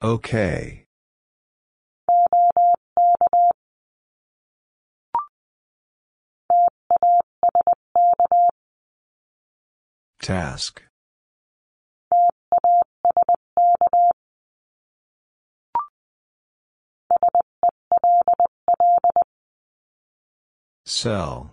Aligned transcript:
Okay. 0.00 0.86
Task. 10.20 10.82
Cell. 20.86 21.50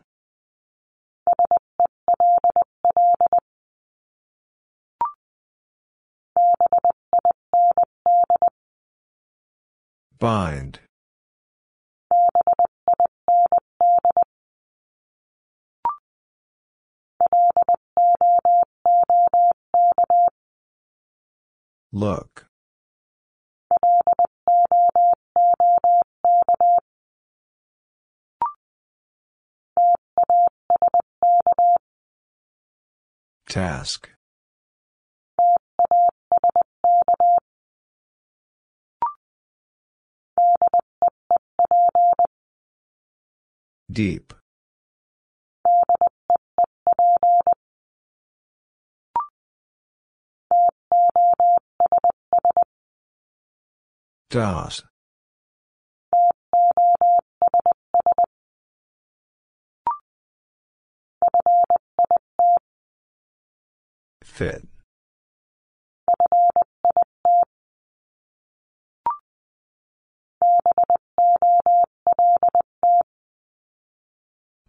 Bind. 10.17 10.79
Look. 21.91 22.47
Task. 33.47 34.14
Deep. 43.91 44.33
DOS. 54.29 54.83
Fit. 64.23 64.67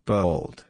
Bold. 0.05 0.65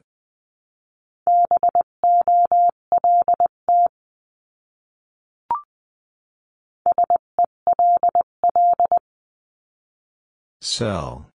Cell. 10.62 11.26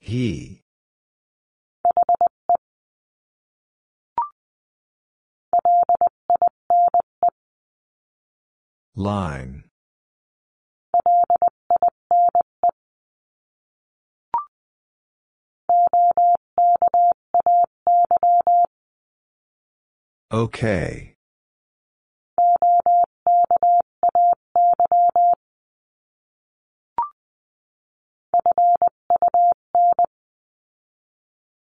He. 0.00 0.62
Line. 8.94 9.62
Okay. 20.32 21.14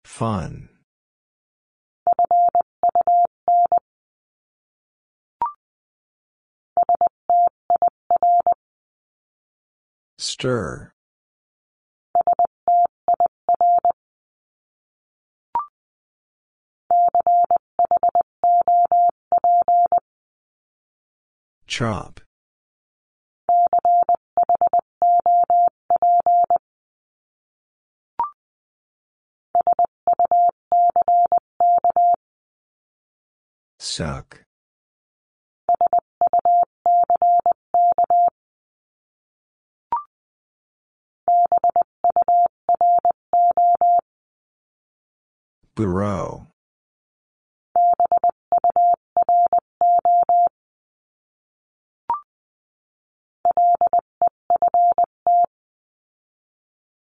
Fun. 0.05 0.72
Stir. 10.25 10.93
Chop. 21.67 22.21
Suck. 33.77 34.42
Bureau. 45.75 46.47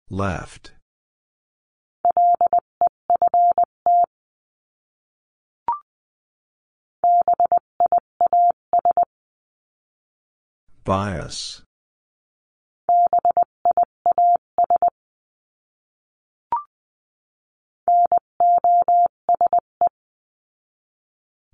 Left. 0.10 0.72
Bias. 10.84 11.62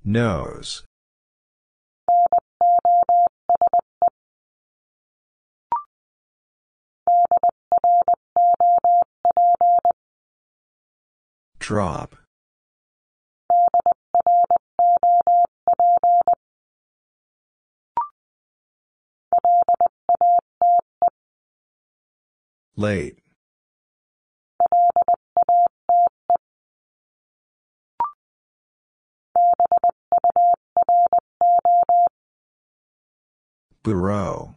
Nose. 0.10 0.84
Drop. 11.60 12.16
Late. 22.78 23.18
Bureau. 33.84 34.56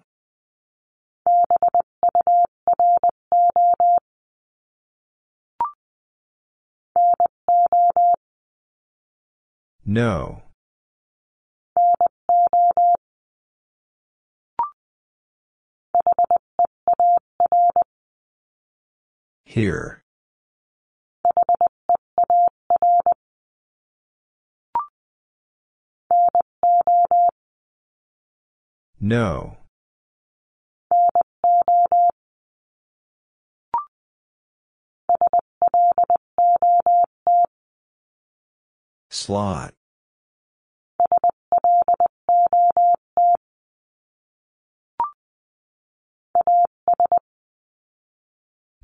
No. 9.86 10.42
Here. 19.44 19.99
No. 29.02 29.56
Slot. 39.08 39.72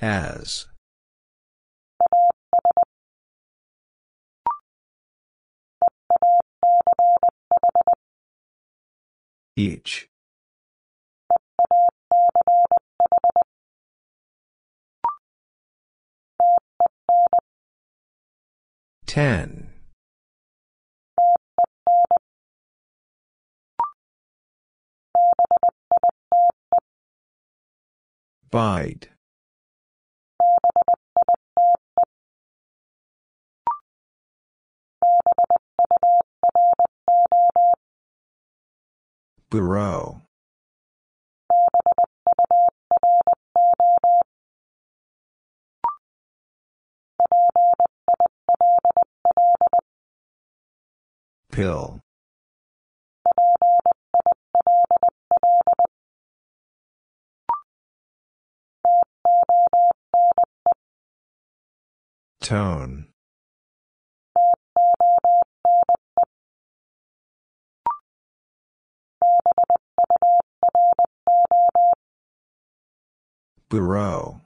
As. 0.01 0.67
Each. 9.59 10.07
Ten. 19.07 19.71
Bite. 28.51 29.16
Bureau. 39.51 40.23
Pill. 51.53 52.01
Tone. 62.41 63.07
Bureau. 73.69 74.41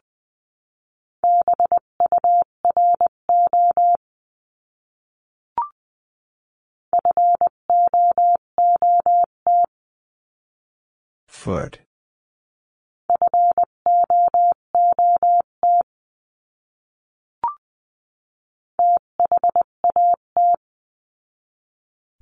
Foot. 11.29 11.81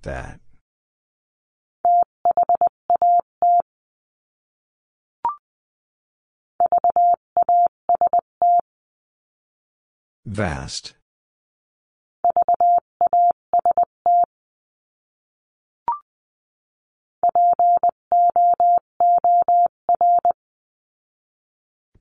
That. 0.02 0.40
Vast. 10.28 10.92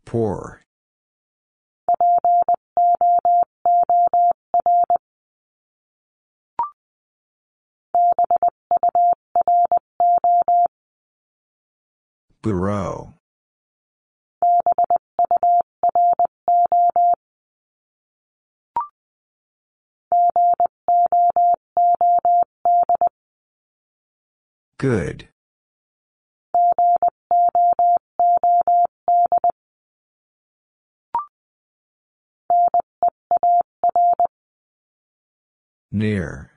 Poor. 0.03 0.61
Bureau. 12.41 13.16
Good. 24.79 25.27
Near. 35.91 36.51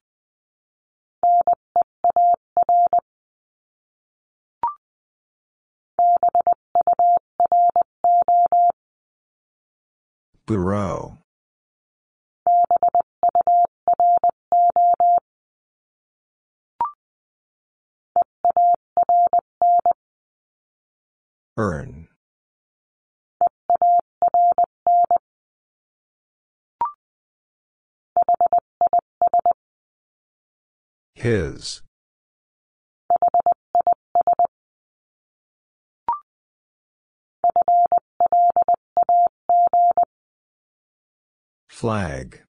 Bureau. 10.46 11.19
Earn. 21.60 22.08
His. 31.14 31.82
Flag. 41.68 42.40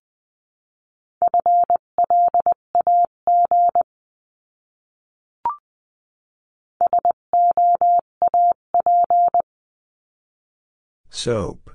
Soap. 11.13 11.69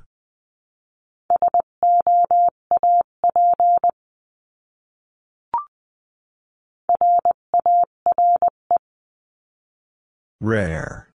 Rare. 10.41 11.11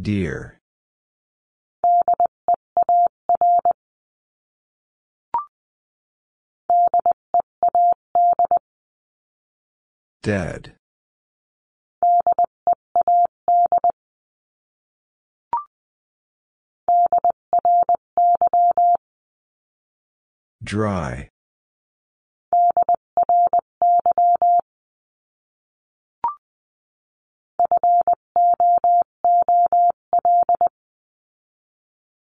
Dear. 0.00 0.57
Dead. 10.28 10.74
Dry. 20.62 21.30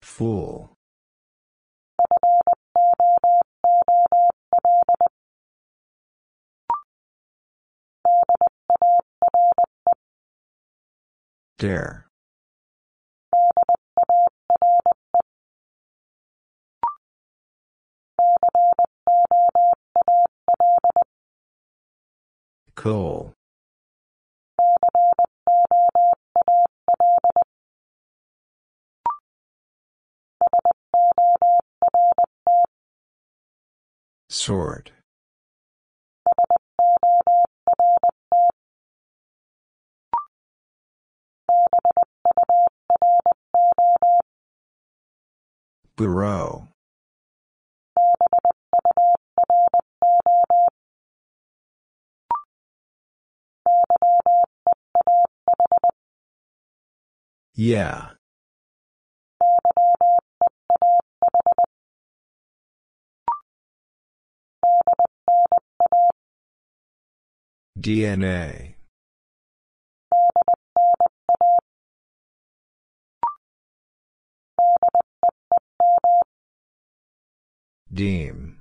Fool. 0.02 0.69
Dare. 11.60 12.06
Coal. 22.76 23.34
Sort. 34.30 34.92
Bureau. 45.96 46.70
Yeah. 57.54 58.12
DNA. 67.78 68.69
Deem. 78.00 78.56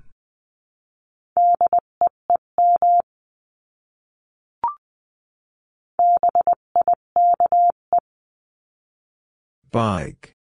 Bike. 9.71 10.35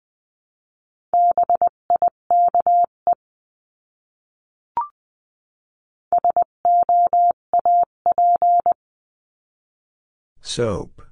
Soap. 10.41 11.06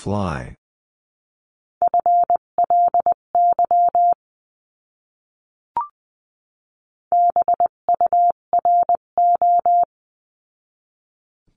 Fly. 0.00 0.56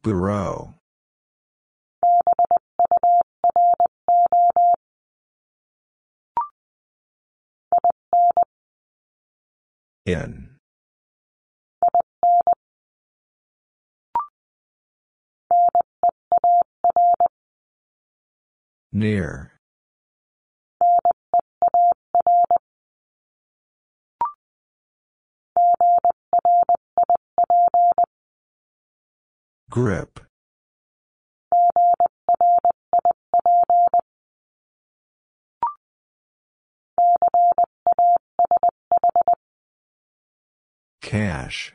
Bureau. 0.03 0.73
In. 10.05 10.52
Near. 18.95 19.53
Grip. 29.71 30.19
Cash. 41.01 41.73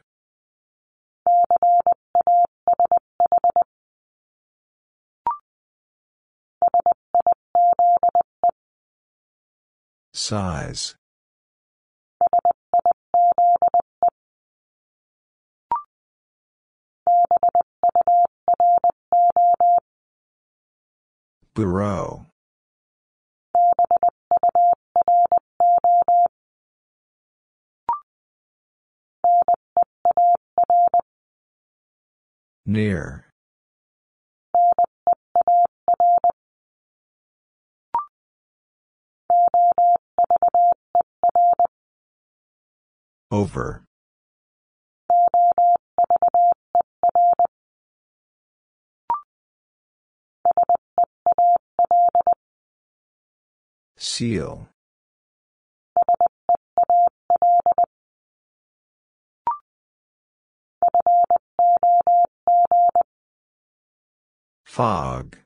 Size. 10.19 10.97
Bureau. 21.55 22.27
Near. 32.67 33.29
Over. 43.31 43.85
Seal. 53.97 54.69
Fog. 64.65 65.37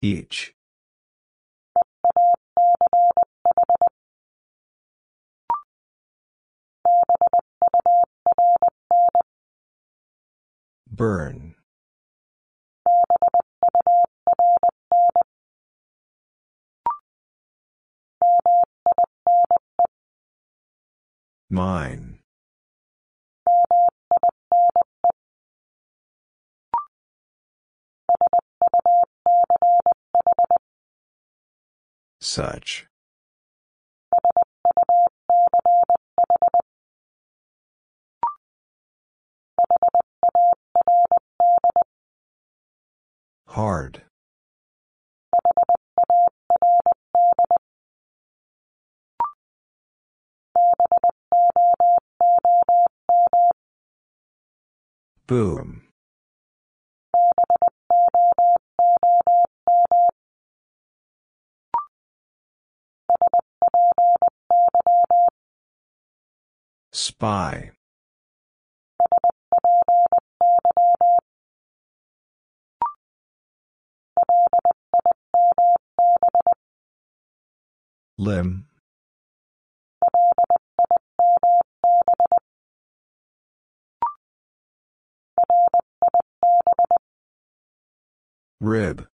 Each. 0.00 0.54
Burn. 10.90 11.54
Mine. 21.50 22.17
Such. 32.20 32.86
Hard. 43.46 44.02
Boom. 55.26 55.88
Spy. 66.92 67.70
Limb. 78.18 78.66
Rib. 88.60 89.06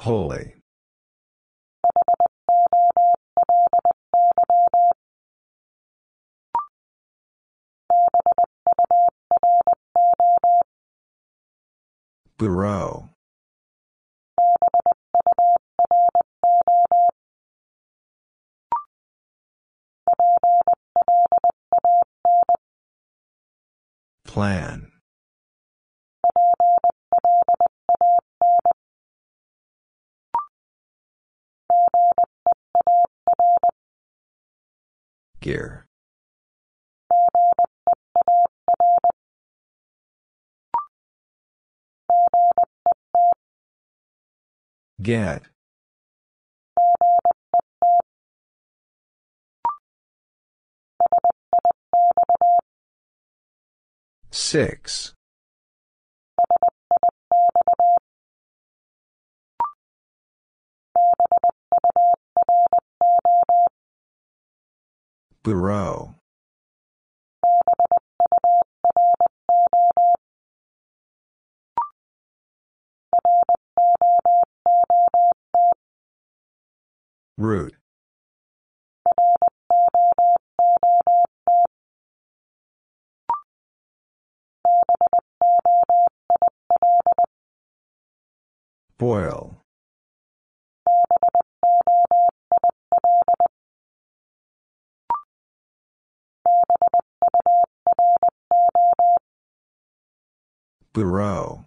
Holy. 0.00 0.54
Bureau. 12.38 13.10
Plan. 24.24 24.89
Gear. 35.40 35.86
Get. 45.00 45.42
Six. 54.30 55.14
Bureau. 65.42 66.14
Root. 77.38 77.74
Boil. 88.98 89.56
Bureau. 100.92 101.66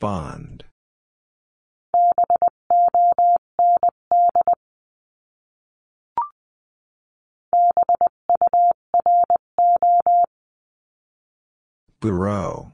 Bond. 0.00 0.64
Bureau. 12.00 12.72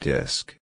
Disc. 0.00 0.56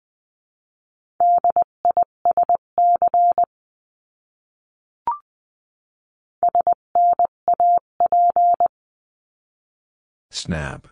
Snap. 10.30 10.88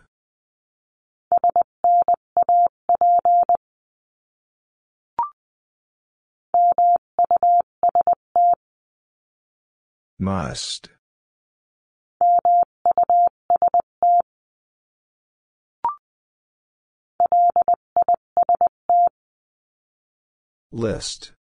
Must. 10.19 10.89
List. 20.71 21.33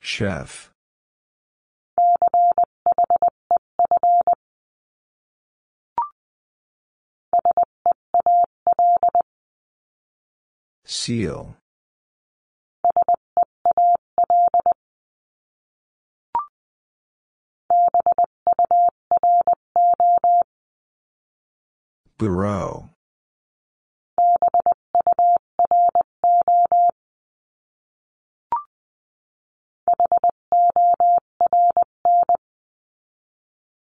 Chef. 0.00 0.70
Seal. 10.84 11.56
Bureau. 22.18 22.90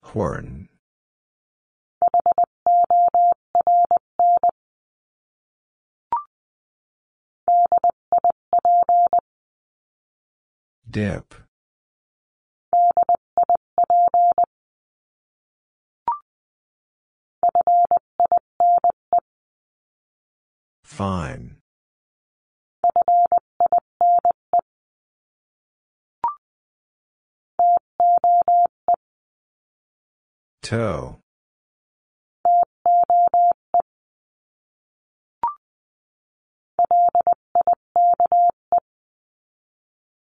Horn. 0.04 0.70
Dip. 10.90 11.47
Fine. 20.98 21.58
Toe. 30.64 31.20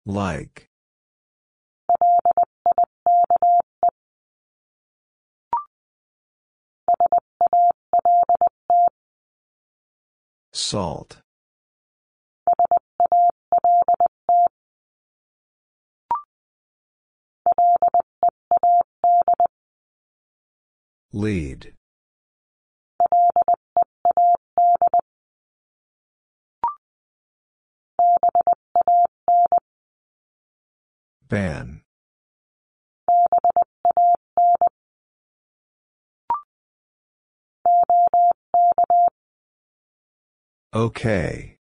Like. 0.06 0.70
Salt. 10.60 11.22
Lead. 21.14 21.74
Ban. 31.28 31.84
Okay. 40.74 41.58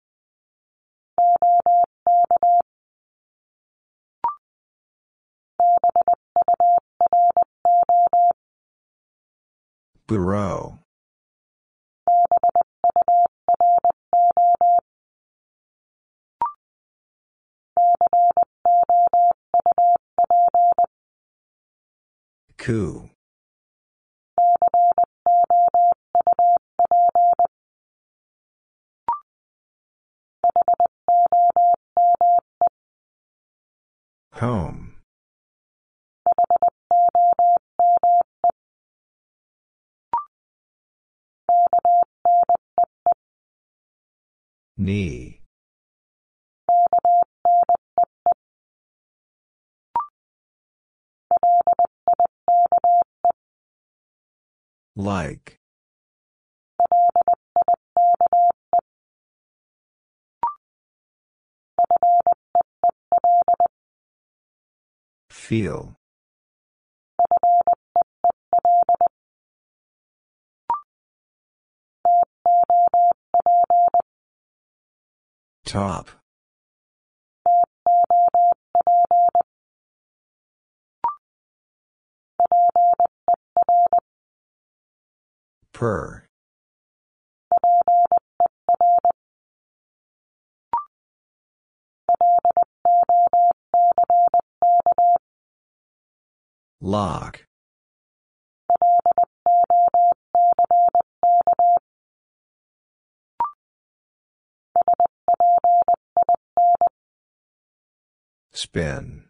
Bureau. 10.07 10.79
Coup. 22.57 23.09
Home. 34.33 34.93
Knee. 44.77 45.41
Like. 54.95 55.56
Feel. 65.47 65.95
Top. 75.63 76.09
Per. 85.71 86.26
Lock. 96.79 97.45
Spin. 108.53 109.29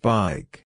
Bike. 0.00 0.66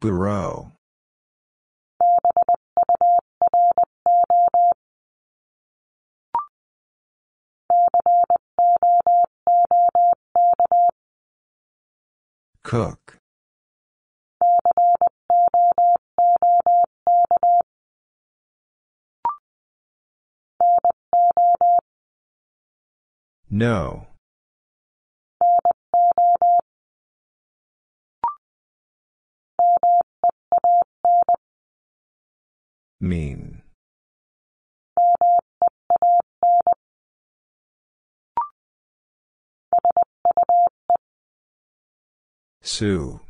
Bureau. 0.00 0.72
Cook. 12.64 13.18
No. 23.50 24.11
Mean. 33.02 33.62
Sue. 42.62 43.20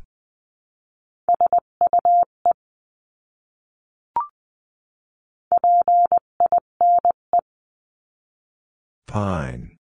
Pine. 9.07 9.79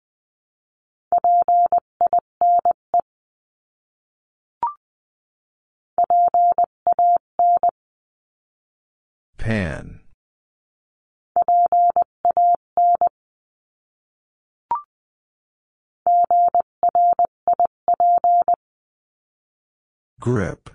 Pan. 9.45 10.01
Grip. 20.19 20.71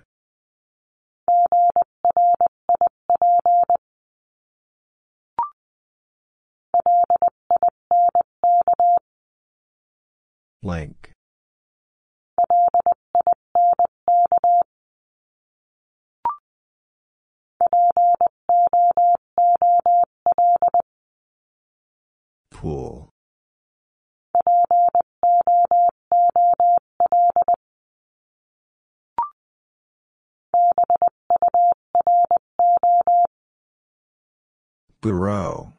Link. 10.62 11.09
Pool. 22.60 23.08
Bureau. 35.00 35.72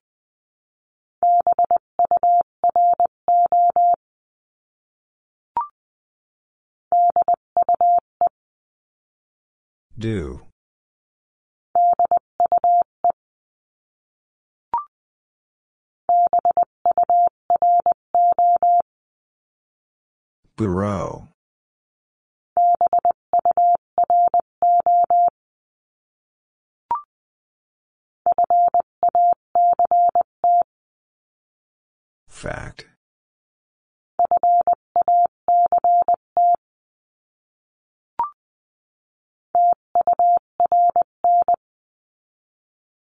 Do. 10.00 10.51
Bureau. 20.62 21.28
Fact. 32.28 32.86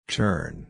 Turn. 0.08 0.65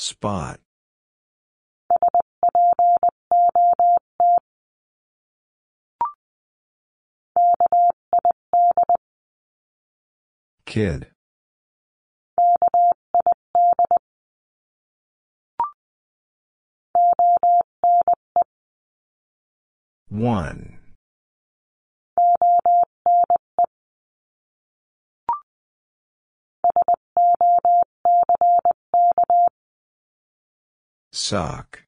Spot. 0.00 0.58
Kid. 10.64 11.08
One. 20.08 20.69
Sock. 31.12 31.84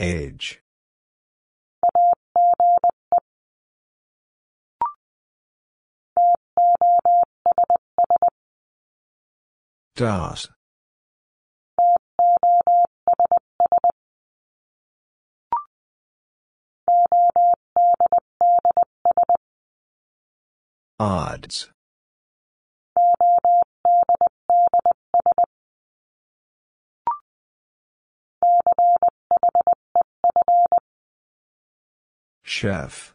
Age. 0.00 0.60
DOS. 9.96 10.48
Odds. 21.00 21.70
Chef. 32.42 33.14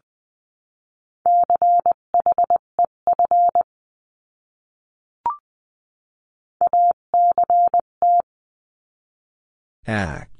Act. 9.86 10.33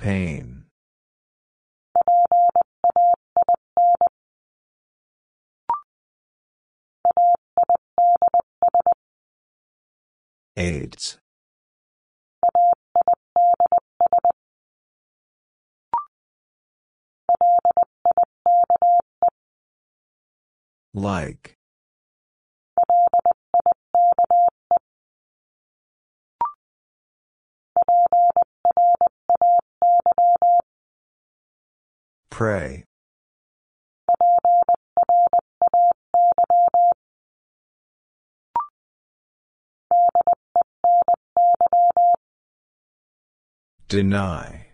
Pain. 0.00 0.64
AIDS. 10.56 11.18
Like. 20.94 21.58
Pray. 32.30 32.84
Deny. 43.88 44.66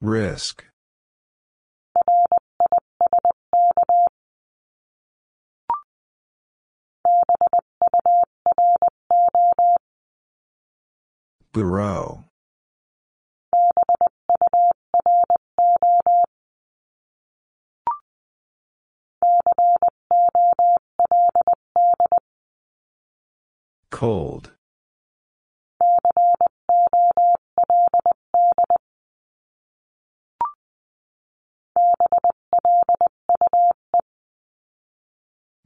Risk. 0.00 0.64
Bureau. 11.52 12.24
Cold. 23.90 24.50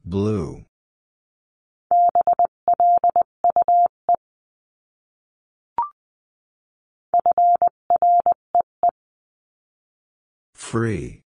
Blue. 0.05 0.68
Free. 10.69 11.23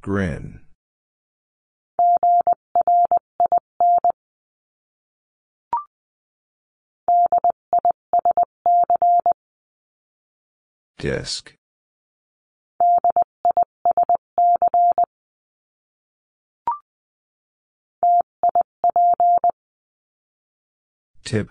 Grin. 0.00 0.60
Disc. 10.96 11.56
Tip. 21.26 21.50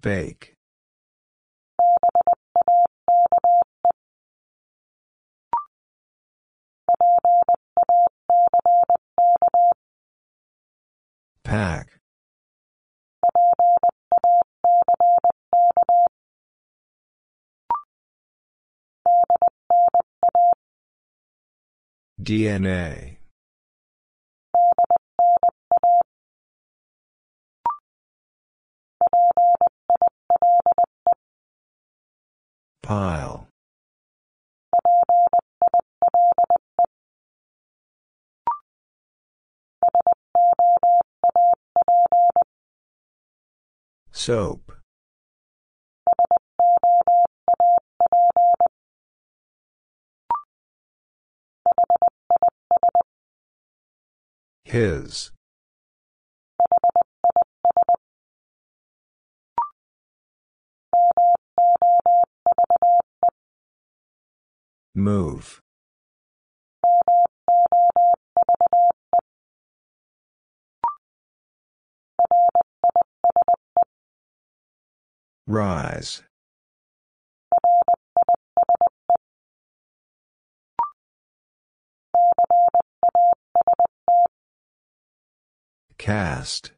Bake. 0.00 0.54
Pack. 11.44 12.00
DNA. 22.22 23.18
Pile. 32.82 33.48
Soap. 44.12 44.75
His. 54.66 55.30
Move. 64.92 65.60
Rise. 75.46 76.24
Cast. 86.06 86.70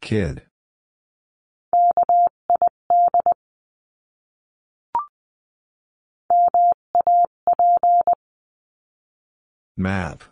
Kid. 0.00 0.42
Map. 9.76 10.22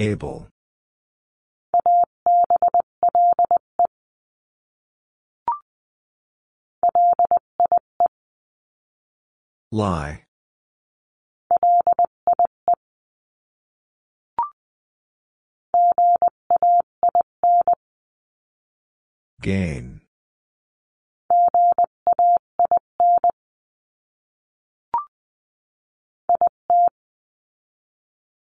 Able. 0.00 0.48
Lie. 9.70 10.24
Gain. 19.42 20.00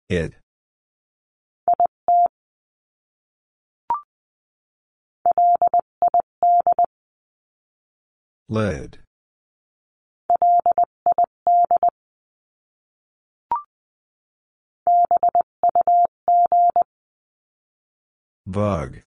It. 0.07 0.33
Lid. 8.49 8.99
Bug. 18.45 19.01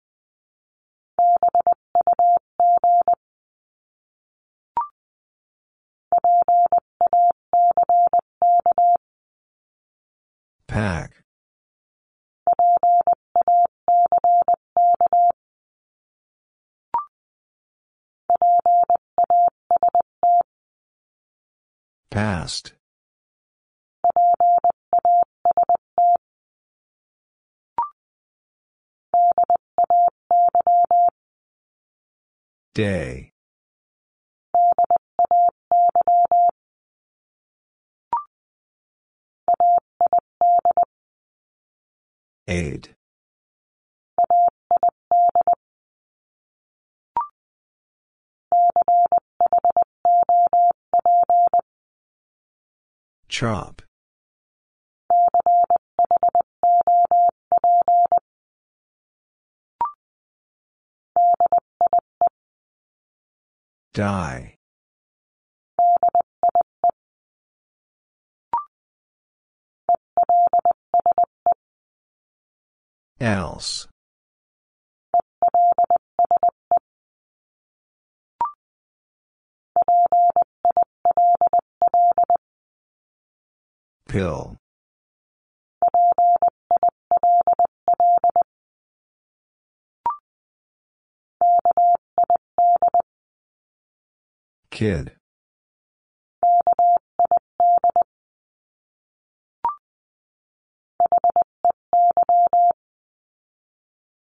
Pack. 10.66 11.17
Past. 22.10 22.72
Day. 32.74 33.32
Aid. 42.46 42.97
Chop. 53.28 53.82
Die. 63.92 64.54
Else. 73.20 73.88
Pill. 84.08 84.56
Kid. 94.70 95.12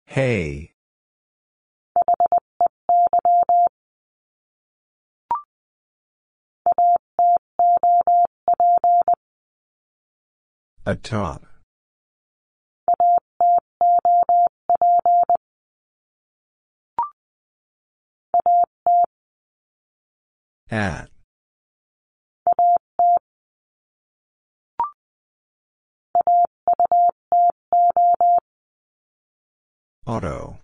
Hey. 0.08 0.74
Atop. 10.86 11.46
At. 20.72 21.10
Auto. 30.06 30.60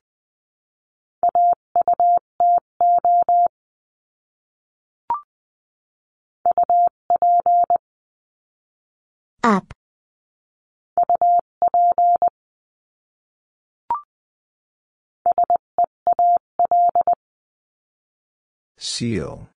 Seal. 18.85 19.49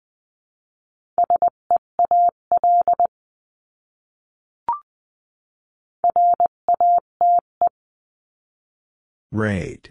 Rate. 9.32 9.90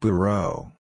Bureau. 0.00 0.72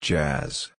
Jazz. 0.00 0.70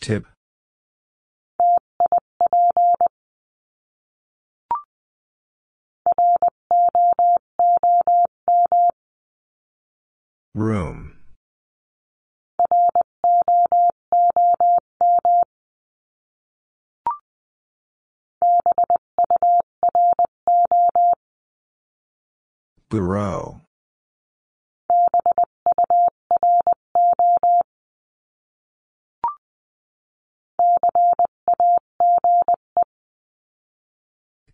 Tip. 0.00 0.26
Room. 10.54 11.11
Bureau. 22.88 23.62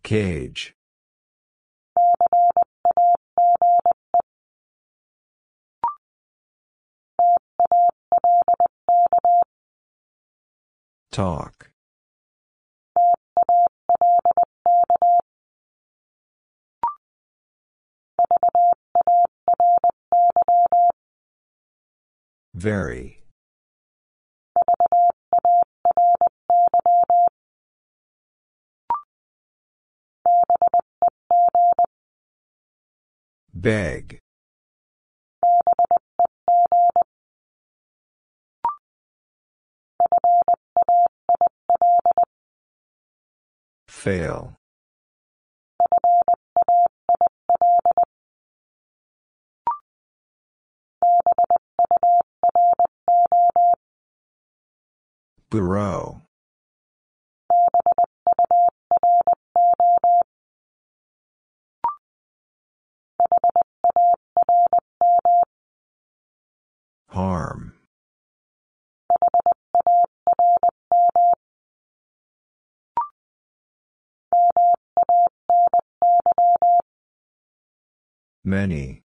Cage. 0.03 0.73
Talk. 11.11 11.68
Very. 22.53 23.23
Beg. 33.53 34.19
Fail. 43.87 44.58
Bureau. 55.51 56.21
Harm. 67.07 67.73
Many. 78.43 79.03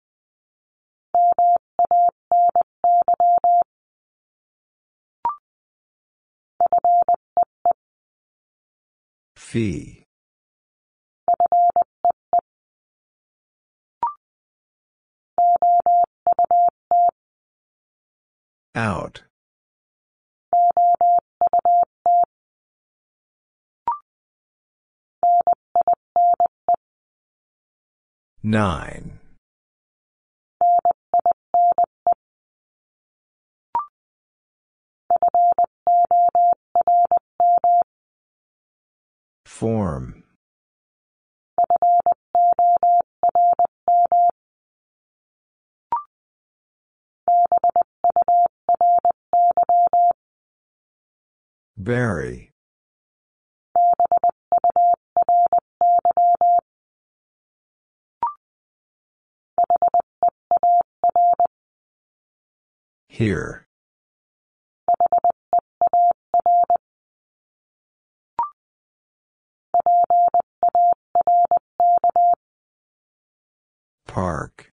Fee. 9.37 10.05
Out. 18.75 19.23
Nine. 28.43 29.18
Form. 39.59 40.23
Very. 51.77 52.53
Here. 63.09 63.67
Park. 74.07 74.73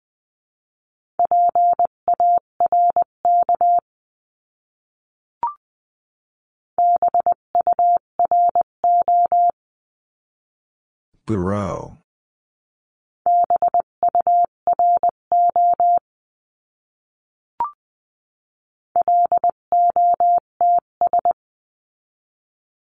Bureau. 11.26 11.98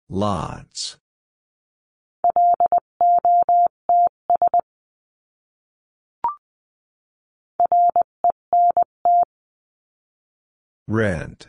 Lots. 0.08 0.96
Rent. 10.88 11.48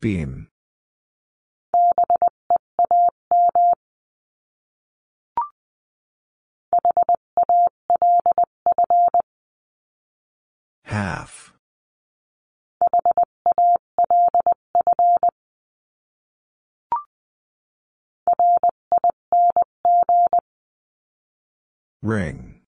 Beam. 0.00 0.48
Half. 10.84 11.41
Ring. 22.02 22.62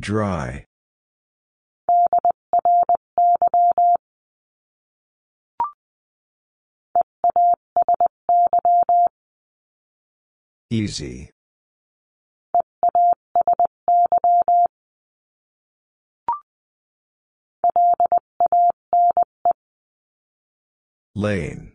Dry. 0.00 0.64
Easy. 10.70 11.30
Lane. 21.18 21.72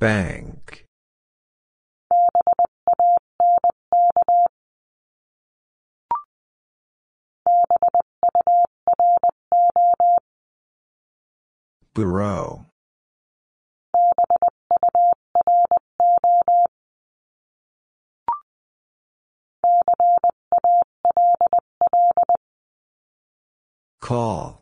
Bank. 0.00 0.86
Bureau. 11.94 12.71
Call. 24.12 24.60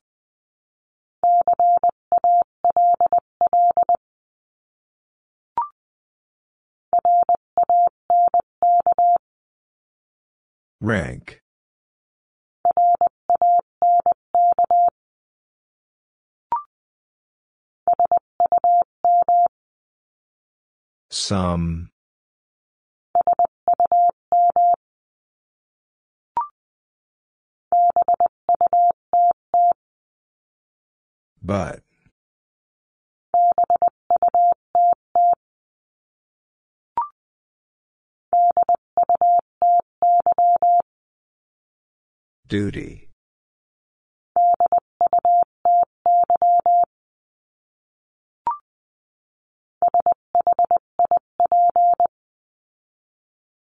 Rank. 10.81 11.41
Some. 21.11 21.91
But. 31.51 31.83
Duty. 42.47 43.09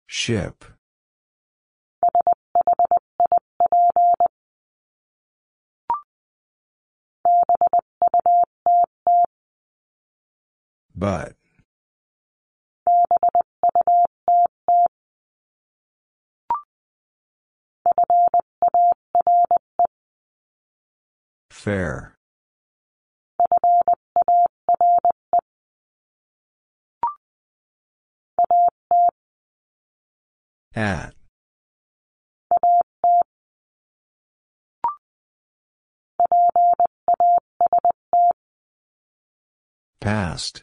Ship. 0.07 0.62
But. 10.95 11.35
Fair. 21.51 22.17
At. 30.75 31.18
Past. 40.09 40.63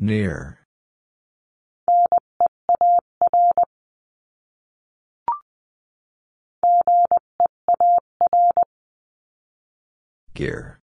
Near. 0.00 0.66
Gear. 10.34 10.82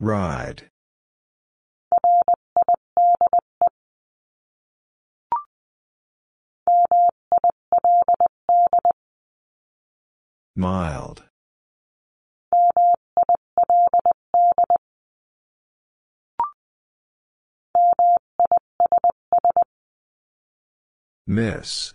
Ride. 0.00 0.70
Mild. 10.54 11.24
Miss. 21.26 21.92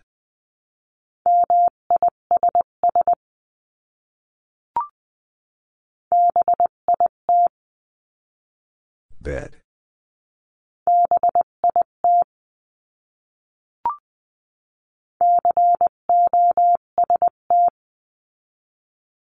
Bed. 9.24 9.56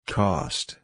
Cost. 0.06 0.76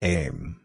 Aim. 0.00 0.62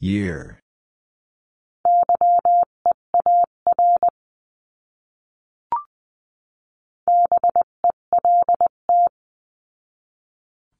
Year. 0.00 0.60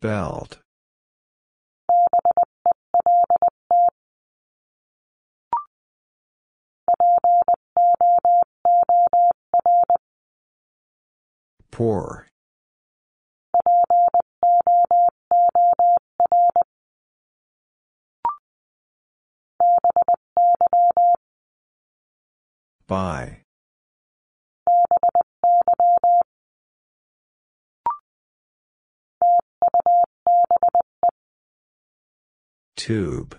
Belt. 0.00 0.58
Poor. 11.72 12.27
By. 22.88 23.42
Tube. 32.76 33.38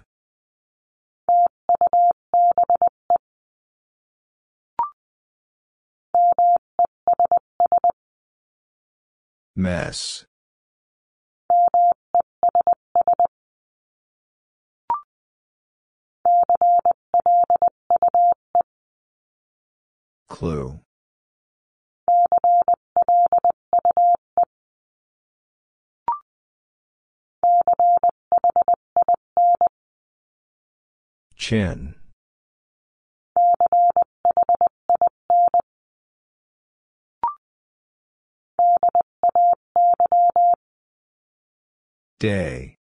Mess. 9.55 10.25
Clue. 20.29 20.79
Chin. 31.35 31.95
Day. 42.19 42.78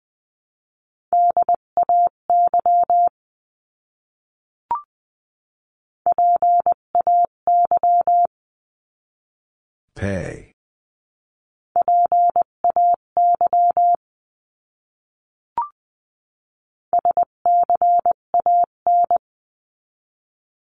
Pay. 10.02 10.50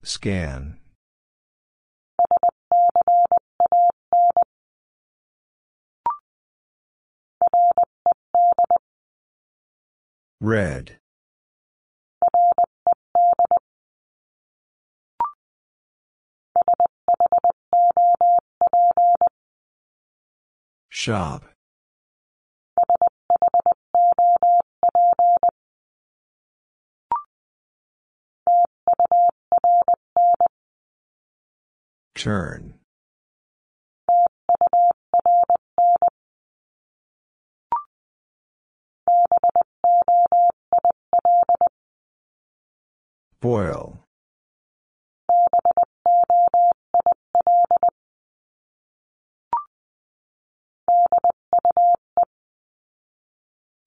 Scan. 0.03 0.81
Red. 10.41 10.99
Shop. 20.89 21.45
Turn. 32.15 32.75
Boil. 43.41 44.02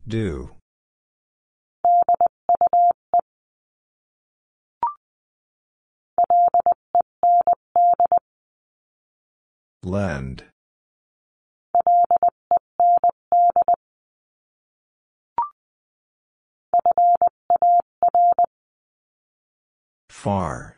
Do. 0.07 0.51
Lend. 9.81 10.45
Far. 20.09 20.74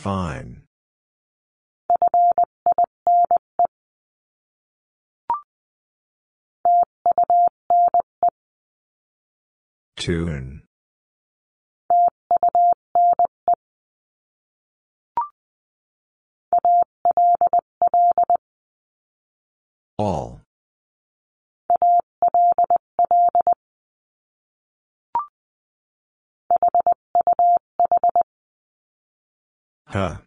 Fine. 0.00 0.62
Tune. 9.98 10.62
All. 19.98 20.39
Huh. 29.90 30.18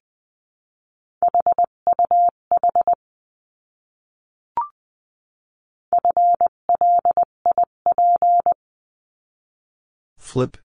Flip. 10.18 10.58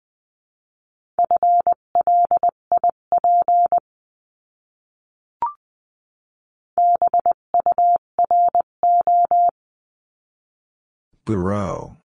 Bureau. 11.26 11.98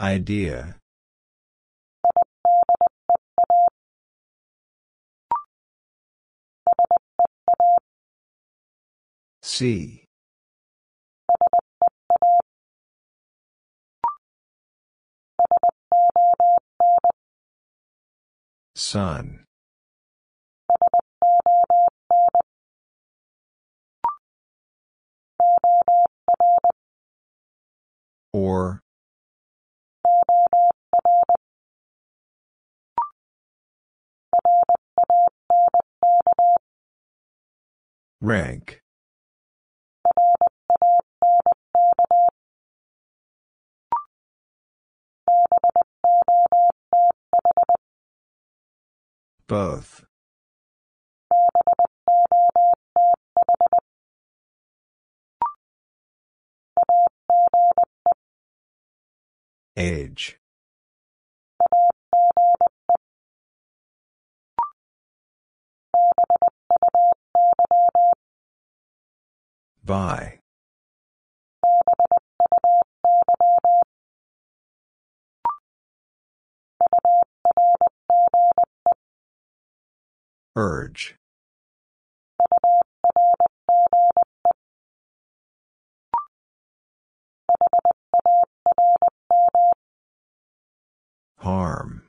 Idea. 0.00 0.76
See. 9.42 10.04
Sun. 18.74 19.44
Or. 28.32 28.80
Rank. 38.22 38.82
Both. 49.46 50.04
Age. 59.76 60.38
By. 69.84 70.38
Urge. 80.56 81.16
Harm. 91.38 92.02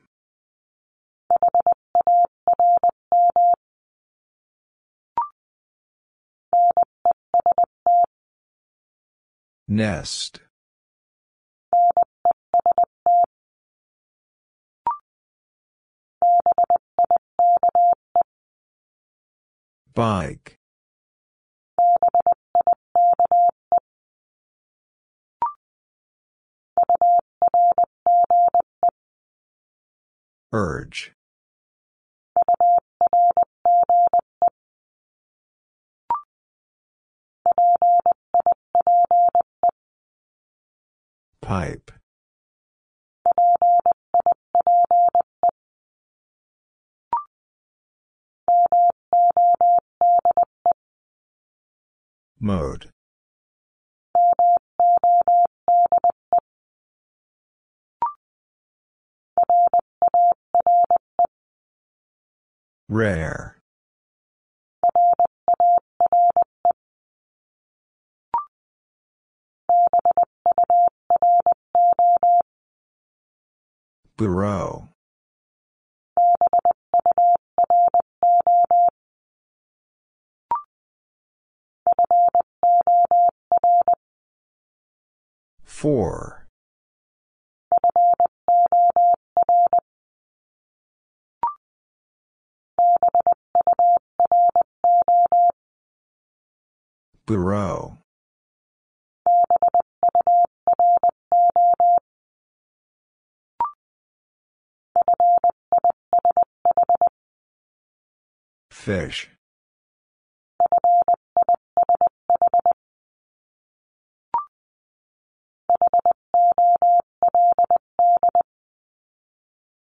Nest. 9.71 10.41
Bike. 19.93 20.59
Urge. 30.51 31.13
Pipe. 41.51 41.91
Mode. 52.39 52.89
Rare. 62.87 63.60
Bureau 74.21 74.87
Four. 85.63 86.45
Bureau. 97.25 98.00
Fish. 108.81 109.29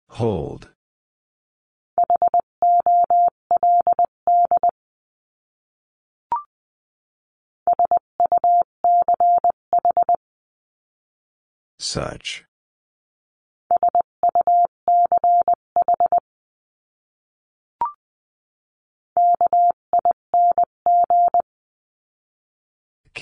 Hold. 0.09 0.69
Such. 11.79 12.45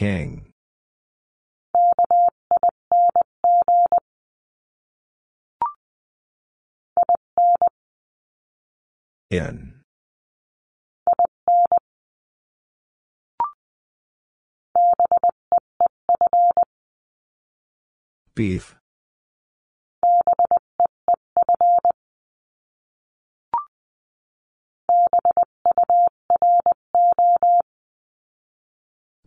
King. 0.03 0.51
In. 9.31 9.79
Beef. 18.35 18.75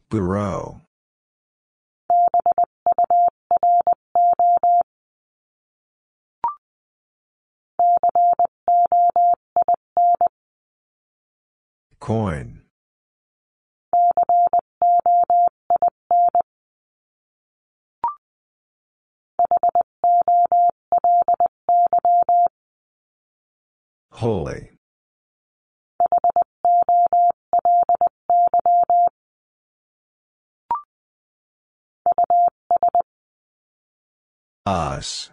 Bureau. 0.09 0.83
Coin. 11.99 12.63
Holy. 24.13 24.71
Us. 34.67 35.31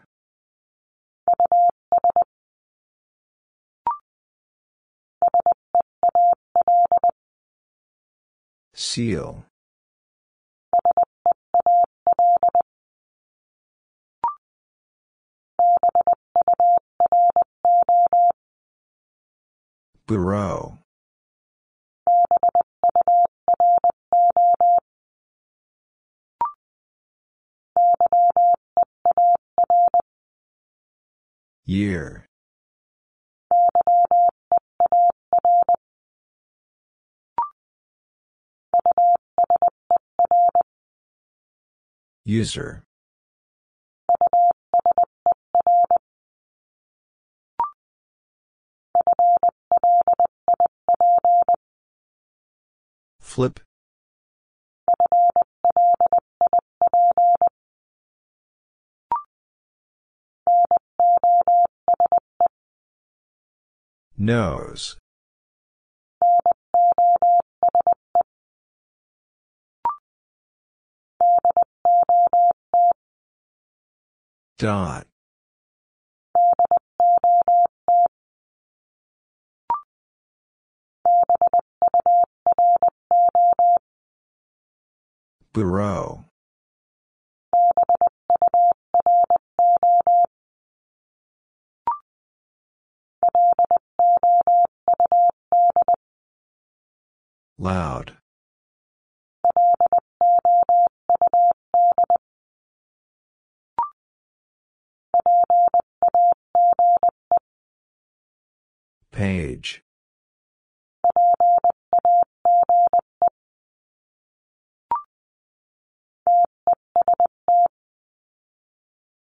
Seal. 8.75 9.43
Bureau. 20.05 20.77
Year. 31.65 32.25
User. 42.25 42.83
Flip. 53.19 53.59
Nose. 64.25 64.95
Dot. 74.57 75.07
Bureau. 85.51 86.23
Loud. 97.57 98.17
Page. 109.11 109.83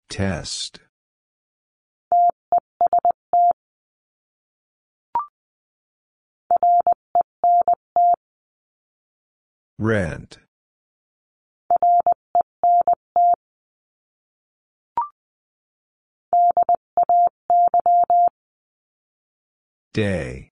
Test. 0.08 0.80
Rent. 9.78 10.38
Day. 19.92 20.50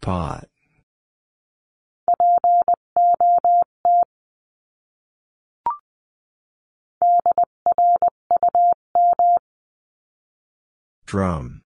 Pot. 0.00 0.51
Drum. 11.12 11.60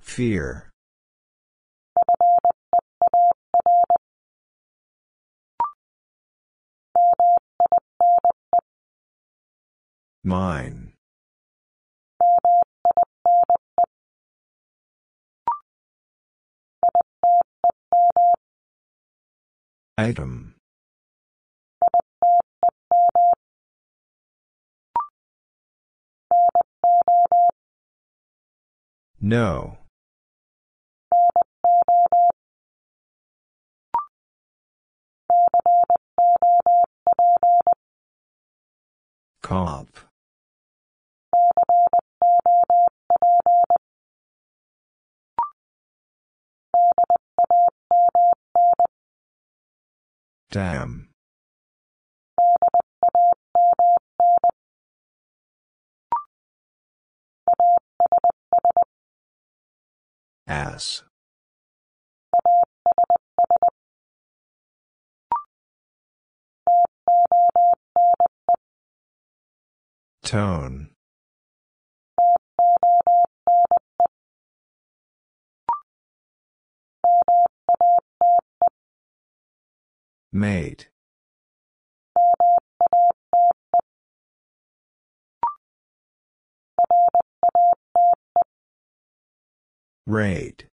Fear. 0.00 0.70
Mine. 10.24 10.91
Item. 20.02 20.54
No. 29.20 29.78
Cop. 39.40 39.86
Dam. 50.52 51.08
Ass. 60.46 61.04
Tone. 70.22 70.91
Mate. 80.34 80.88
Rate. 90.06 90.64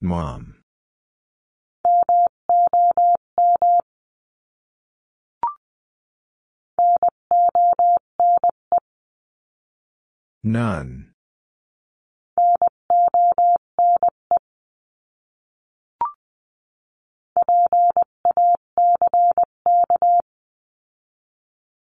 Mom. 0.00 0.58
None. 10.48 11.12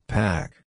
Pack. 0.09 0.65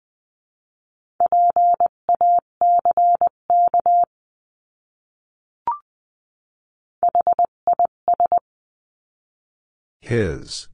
His. 10.01 10.67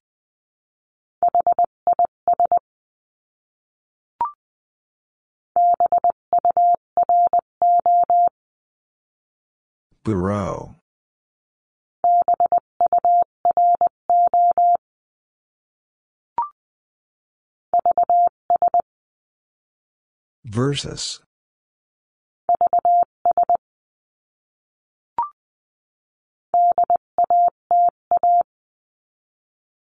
Bureau. 10.03 10.75
Versus. 20.45 21.21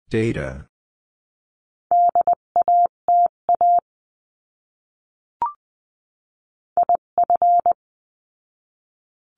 Data. 0.09 0.68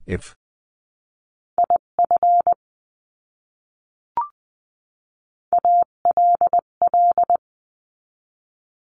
If. 0.06 0.34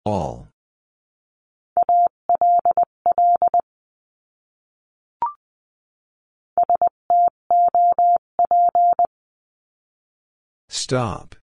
All. 0.06 0.50
Stop. 10.68 11.36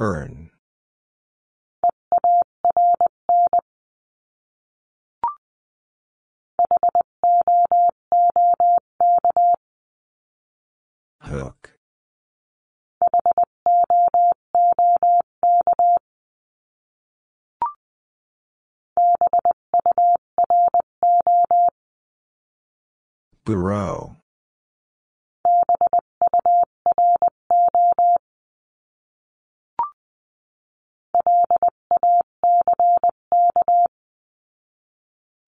Earn. 0.00 0.50
Hook. 11.20 11.78
Bureau. 23.44 24.16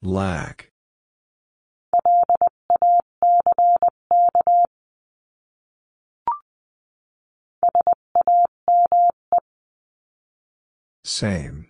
Lack. 0.03 0.71
Same. 11.05 11.69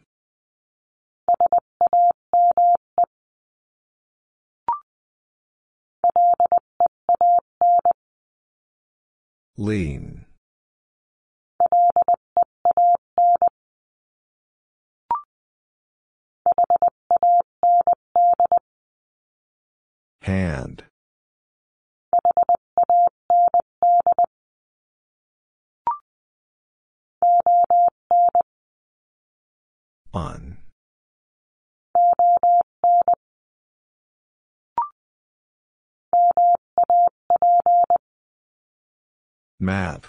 Lean. 9.57 10.27
Hand. 20.27 20.83
On. 30.13 30.57
Map. 39.61 40.07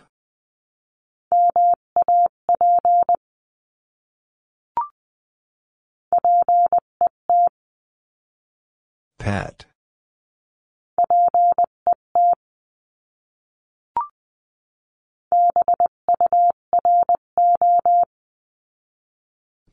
Pet. 9.19 9.65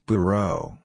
Bureau. 0.07 0.79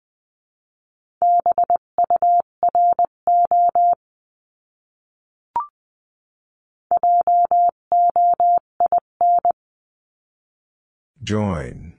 Join. 11.22 11.94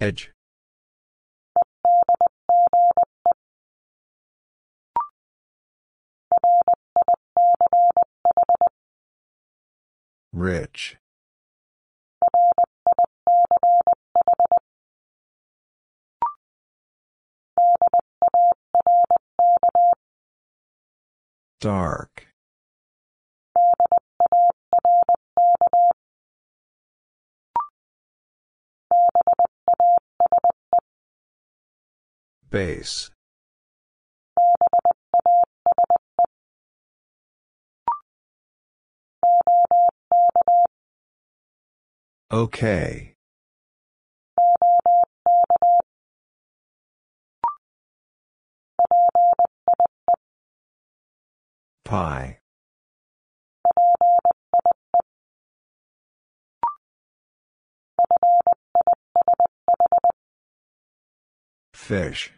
Edge. 0.00 0.35
Rich. 10.36 10.98
Dark. 21.58 22.26
Base. 32.50 33.10
Okay. 42.30 43.14
Pie. 51.84 52.40
Fish. 61.72 62.32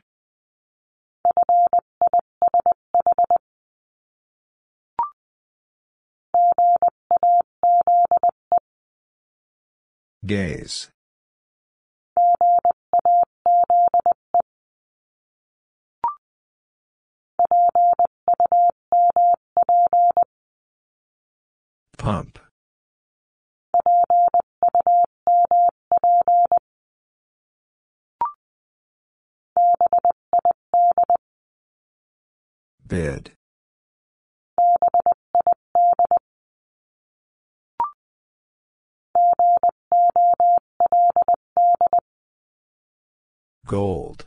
Gaze. 10.26 10.90
Pump. 21.96 22.38
Bid. 32.86 33.37
Gold. 43.68 44.24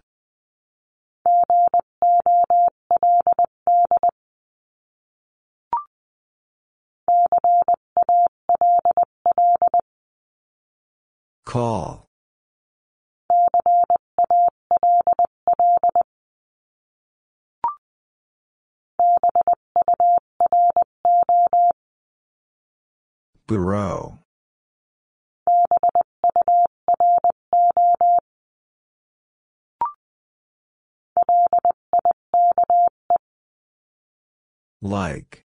Call. 11.44 12.06
Bureau. 23.48 24.20
Like. 34.82 35.46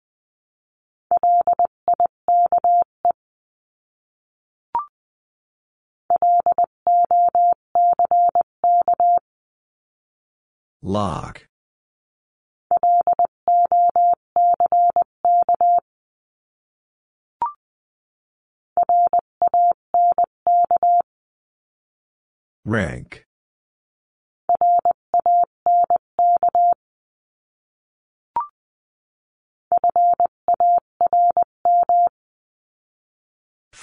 Lock. 10.82 11.48
Rank. 22.66 23.27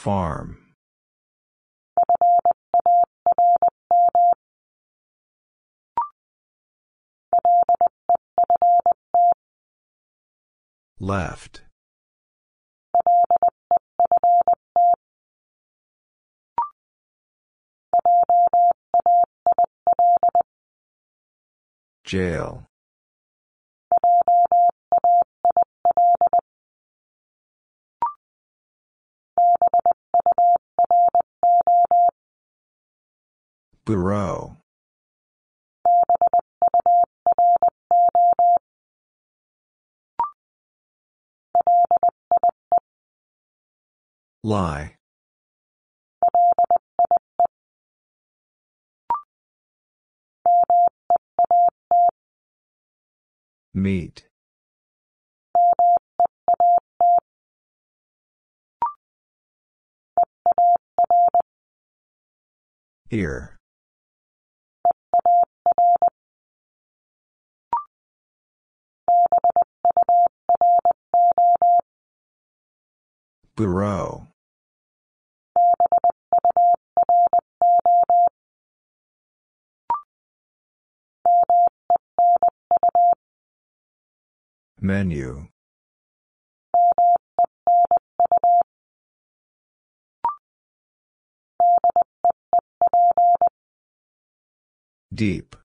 Farm. 0.05 0.59
Left. 11.01 11.63
Jail. 22.05 22.67
Bureau. 33.85 34.57
Lie. 44.43 44.97
Meet. 53.75 54.29
Ear. 63.11 63.57
Bureau. 73.57 74.27
Menu. 84.81 85.49
Deep. 95.15 95.57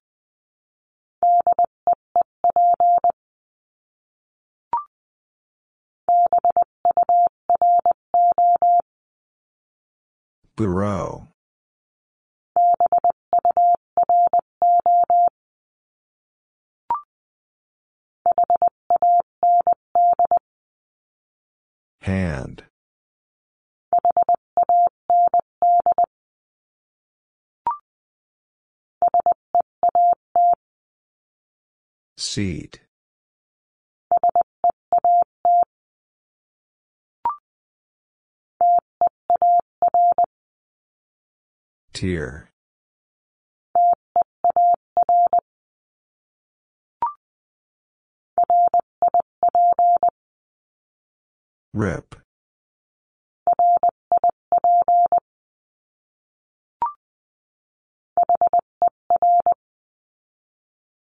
Bureau. 10.56 11.28
Hand. 22.02 22.64
Seat. 32.18 32.82
Tier. 42.00 42.50
Rip. 51.74 52.16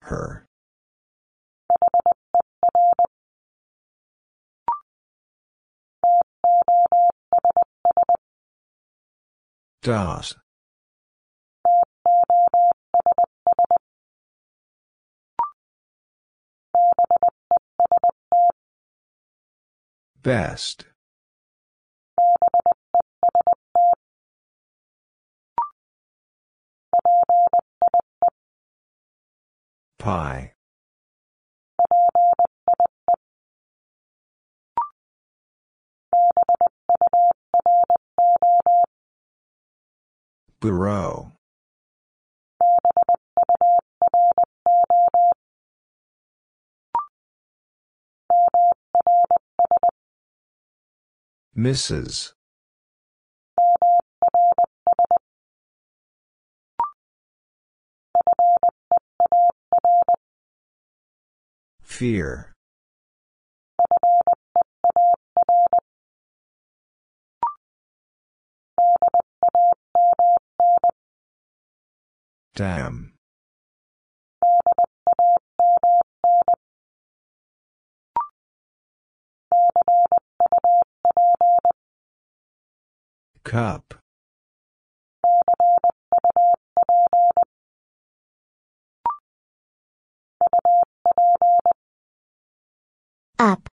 Her. 0.03 0.47
Das. 9.80 10.43
Best. 20.25 20.87
Pie. 29.99 30.55
Bureau. 40.61 41.34
Mrs. 51.57 52.33
Fear. 61.83 62.53
Dam. 72.57 73.15
Cup. 83.45 83.95
Up. 93.38 93.68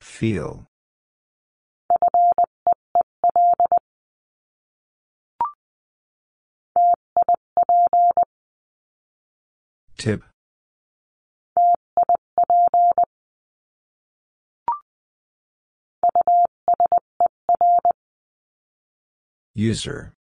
Feel. 0.00 0.66
Tip. 9.98 10.31
User. 19.54 20.14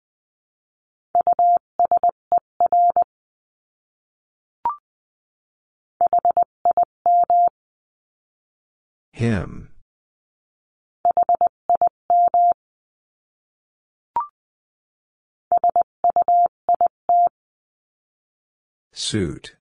Him. 9.12 9.68
Suit. 18.92 19.56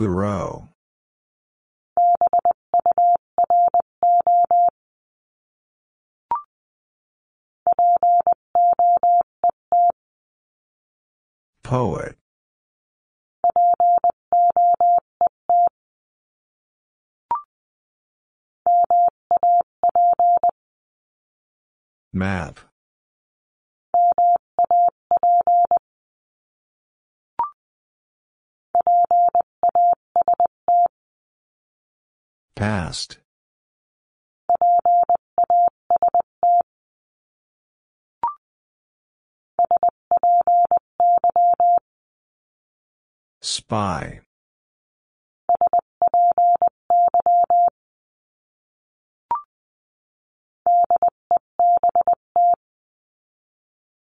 Bureau. 0.00 0.66
Poet. 11.62 12.16
Map. 22.14 22.58
Past. 32.54 33.18
Spy. 43.40 44.20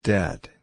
Dead. 0.02 0.53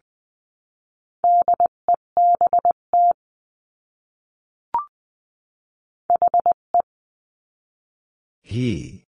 He. 8.52 9.06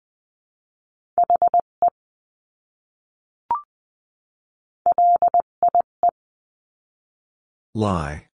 Lie. 7.74 8.28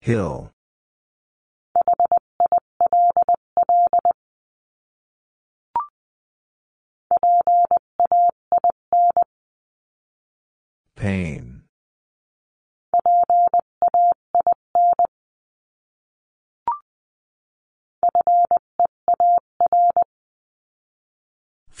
Hill. 0.00 0.52
Pain. 10.94 11.55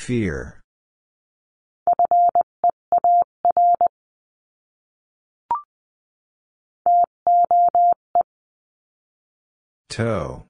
Fear. 0.06 0.62
Toe. 9.88 10.44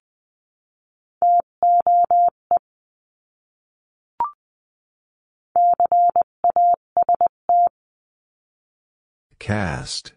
Cast. 9.38 10.12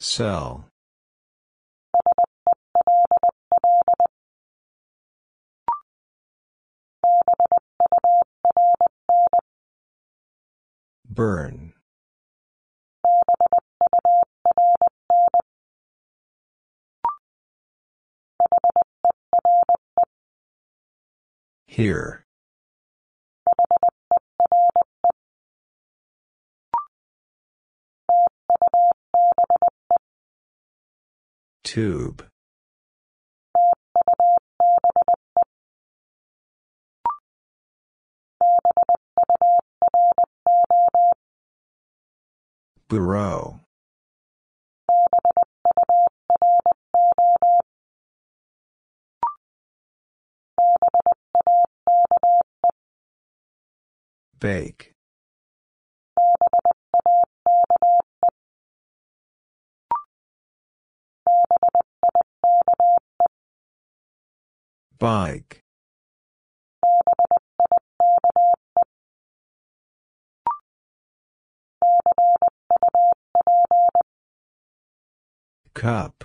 Cell. 0.00 0.64
Burn. 11.04 11.72
Here. 21.66 22.24
Tube. 31.64 32.26
Bureau. 42.88 43.60
Bake. 54.40 54.97
Bike. 64.98 65.62
Cup. 75.74 76.24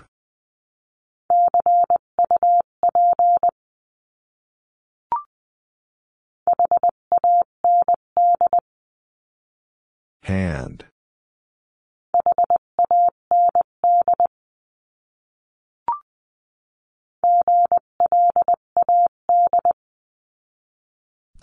Hand. 10.24 10.86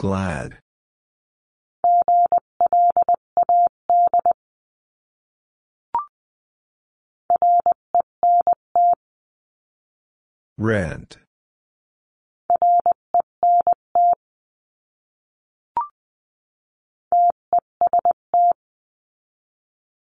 Glad. 0.01 0.57
Rent. 10.57 11.17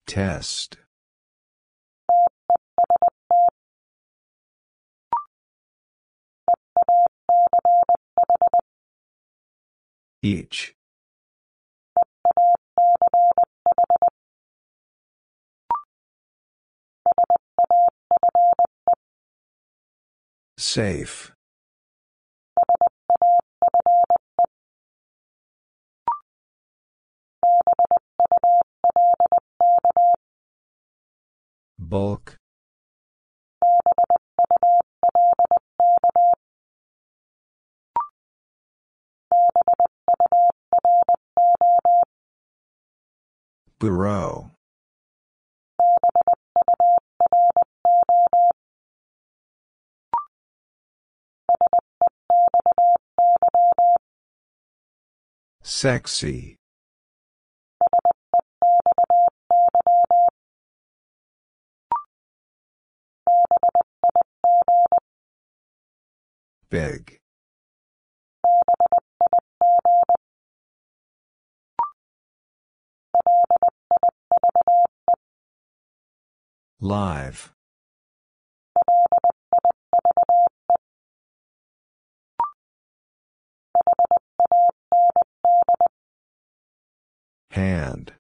Test. 0.09 0.79
Each. 10.27 10.75
Safe. 20.59 21.33
Bulk. 31.79 32.37
Bureau. 43.79 44.51
Sexy. 55.63 56.57
Big. 66.71 67.19
Live. 76.81 77.53
Hand. 87.51 88.13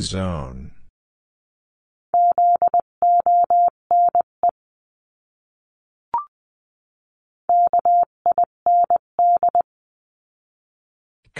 Zone. 0.00 0.71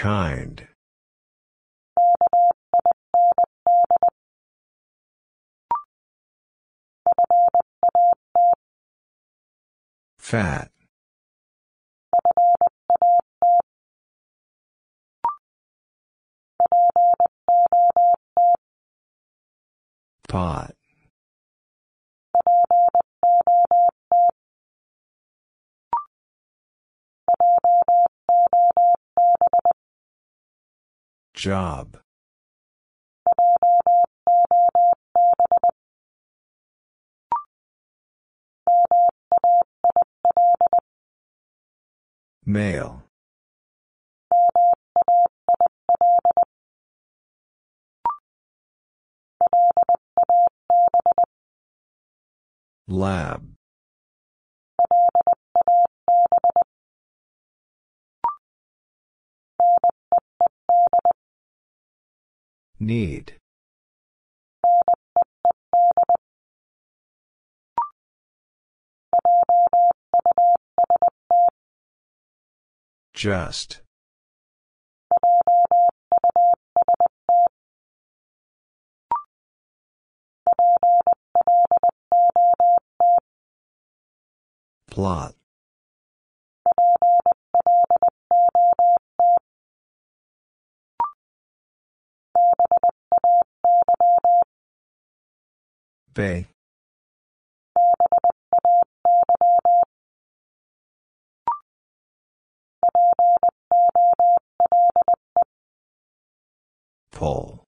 Kind. 0.03 0.67
Fat. 10.19 10.73
Pot. 20.29 20.82
Job. 31.43 31.99
Male. 42.47 43.03
Lab. 52.87 53.52
Need. 62.83 63.35
Just. 73.15 73.83
Plot. 84.91 85.37
Bay. 96.15 96.47
Pull. 107.11 107.65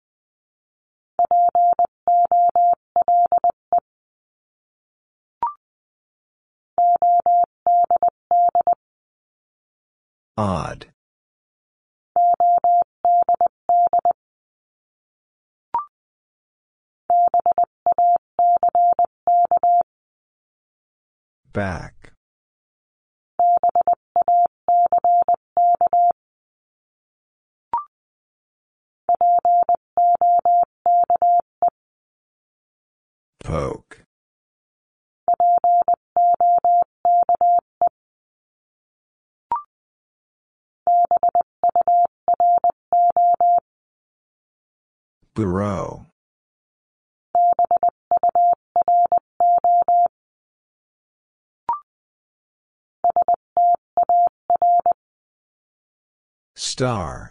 Odd. 10.37 10.92
Back. 21.53 22.13
Poke. 33.45 34.07
Bureau. 45.35 46.07
Star. 56.83 57.31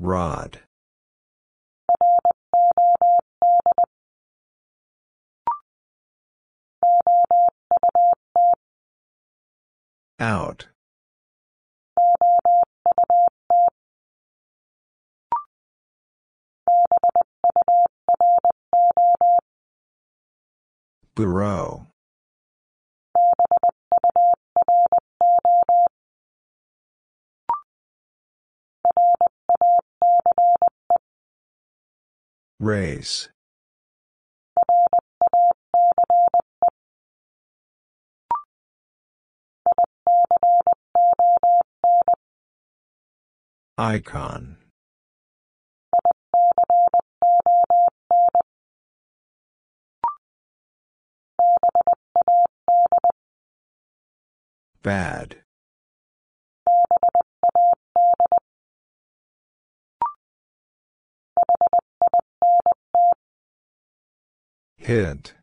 Rod. 0.00 0.60
Out. 10.18 10.68
Bureau. 21.18 21.88
Race. 32.60 33.28
Icon. 43.76 44.57
Bad. 54.82 55.42
Hint. 64.76 65.34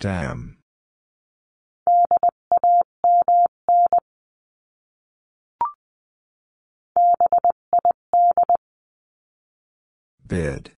Dam. 0.00 0.57
Bid. 10.28 10.72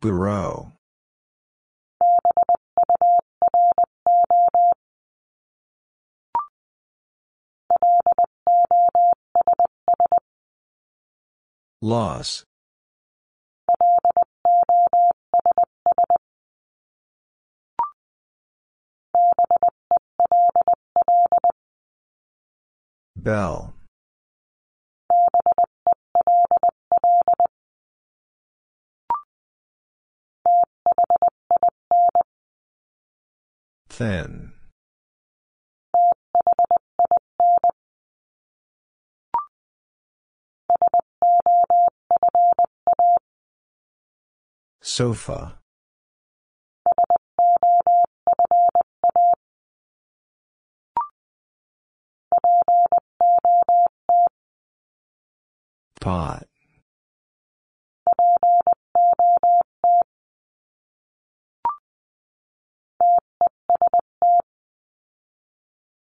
Bureau. 0.00 0.70
Loss. 11.82 12.44
Bell. 23.16 23.74
Thin. 33.88 34.52
Sofa. 44.80 45.58
Pot. 56.06 56.46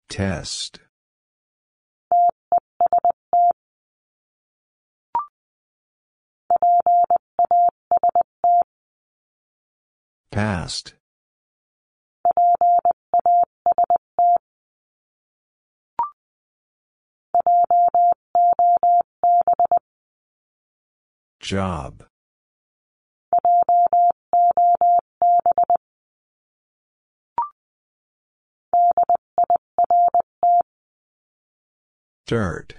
Test. 0.07 0.79
Past. 10.29 10.93
Job. 21.45 22.03
Dirt. 32.25 32.73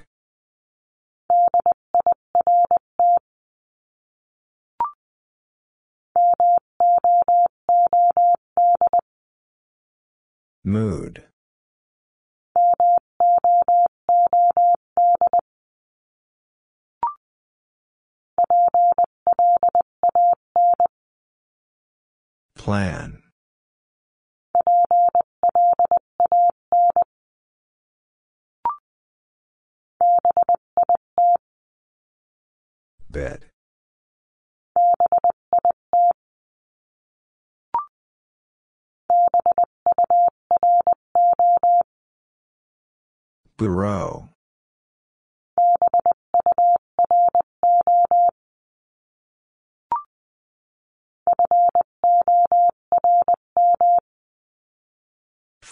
Mood. 10.64 11.22
Plan. 22.56 23.22
Bed. 33.08 33.46
Bureau. 43.56 44.35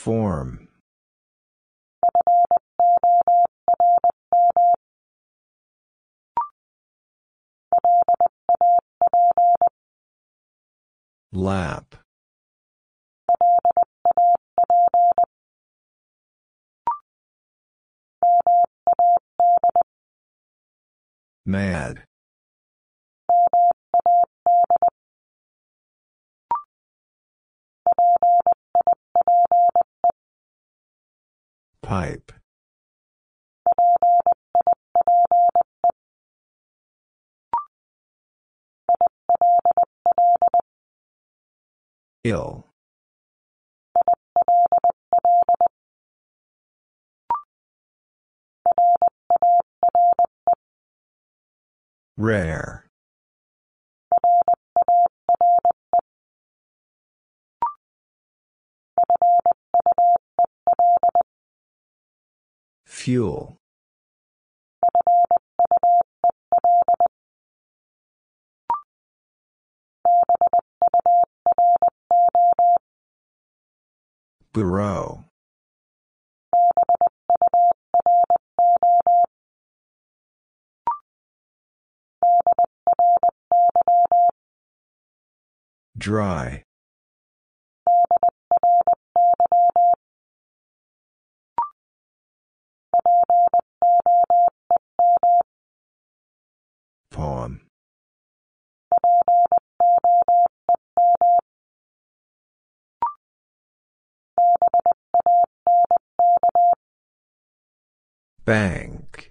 Form. 0.04 0.68
Lap. 11.32 11.96
Mad. 21.46 22.04
Pipe. 31.84 32.32
Ill. 42.24 42.64
Rare. 52.16 52.83
Fuel. 63.04 63.58
Bureau. 74.54 75.26
Dry. 85.98 86.64
Poem. 97.14 97.60
Bank. 108.44 109.30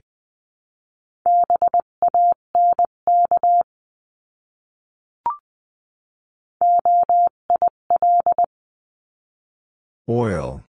Oil. 10.07 10.62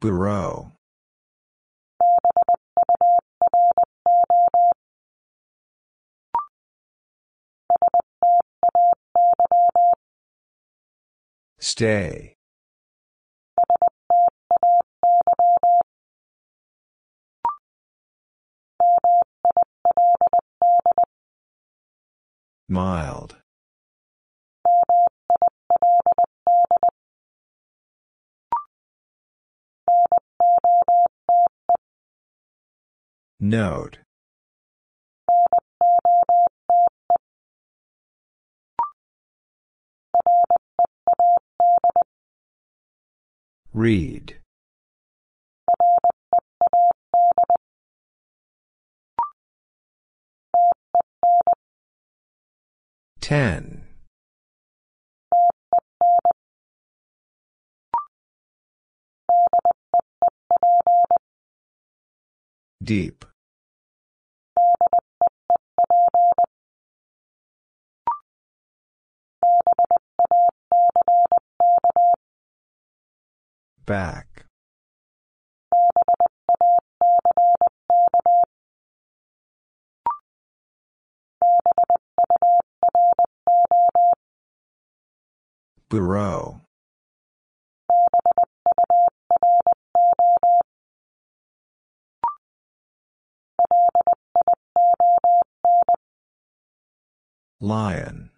Bureau. 0.00 0.72
Stay. 11.58 12.36
Mild. 22.68 23.35
Note. 33.38 33.98
Read. 43.74 44.38
Ten. 53.20 53.75
Deep. 62.82 63.24
Back. 73.86 74.46
Bureau. 85.88 86.65
Lion. 97.60 98.30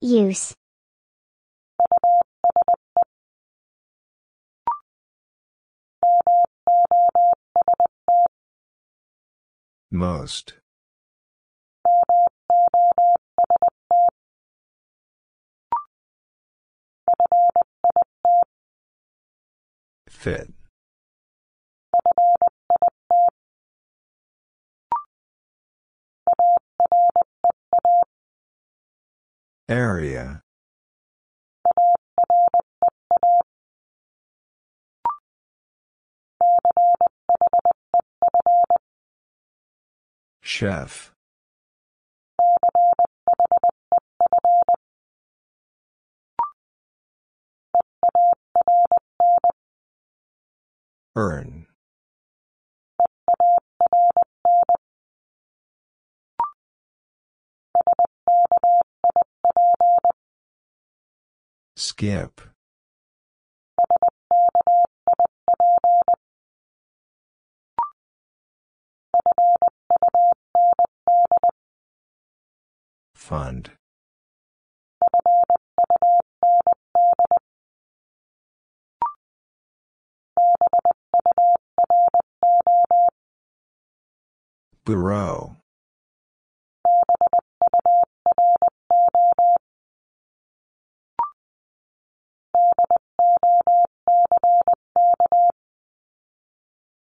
Use. 0.00 0.54
Most. 9.92 10.54
Fit. 20.20 20.52
Area. 29.66 30.42
Chef. 40.42 41.14
Earn. 51.20 51.66
Skip. 61.76 62.40
Fund. 73.14 73.72
Bureau. 84.84 85.56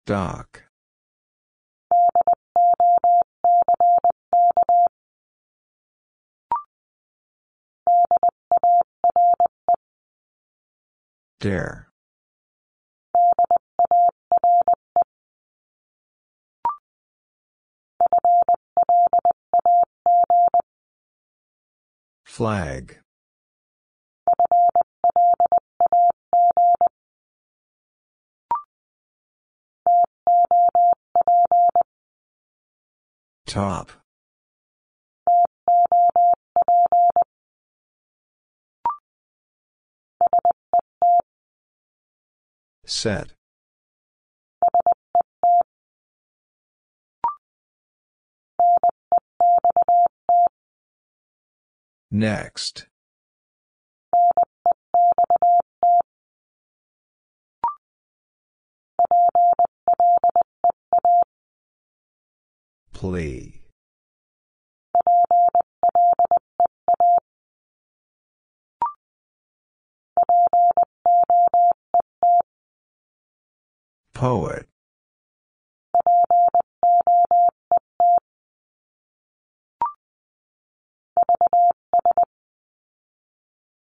Dock. 0.06 0.64
Dare. 11.40 11.89
Flag. 22.40 22.95
Top. 33.45 33.91
Set. 42.86 43.34
Next. 52.11 52.88
Plea. 62.94 63.61
Poet. 74.14 74.68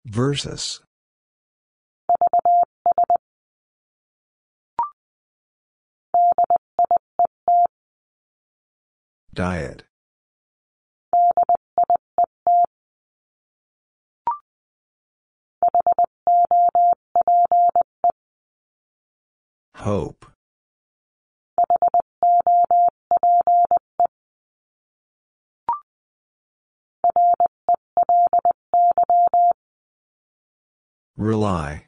Versus. 0.07 0.81
Diet. 9.35 9.83
Hope. 19.75 20.27
Rely. 31.17 31.87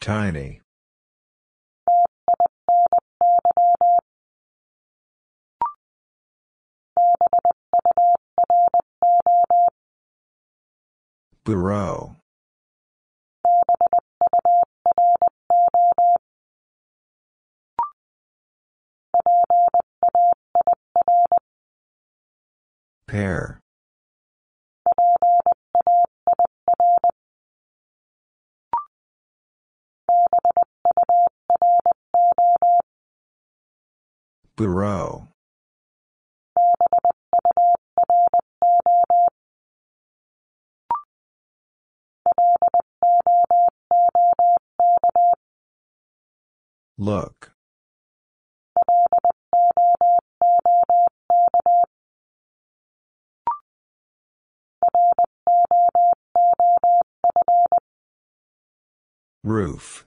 Tiny. 0.00 0.60
Bureau. 11.44 12.16
Pair. 23.06 23.60
Bureau. 34.56 35.28
Look. 46.98 47.52
Roof. 59.44 60.04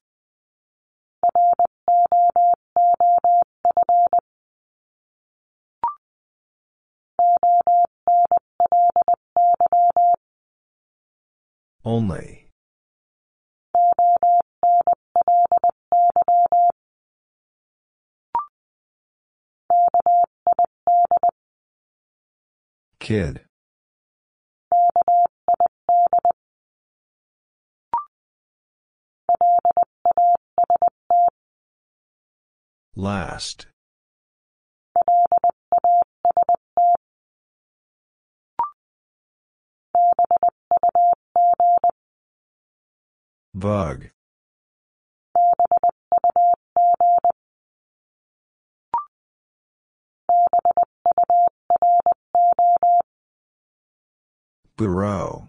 Only. 11.84 12.48
Kid. 23.00 23.42
Last. 32.96 33.68
Bug. 43.54 44.10
Bureau. 54.78 55.48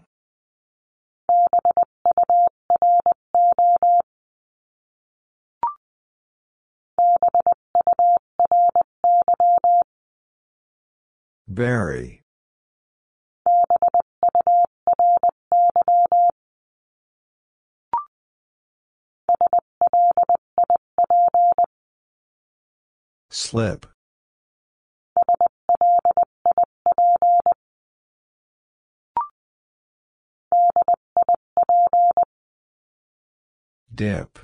Berry. 11.53 12.23
Slip. 23.29 23.85
Dip. 33.93 34.39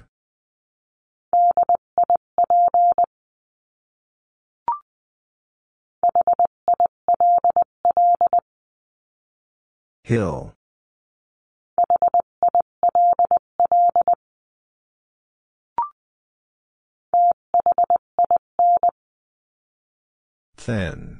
Hill. 10.10 10.56
Thin. 20.58 21.20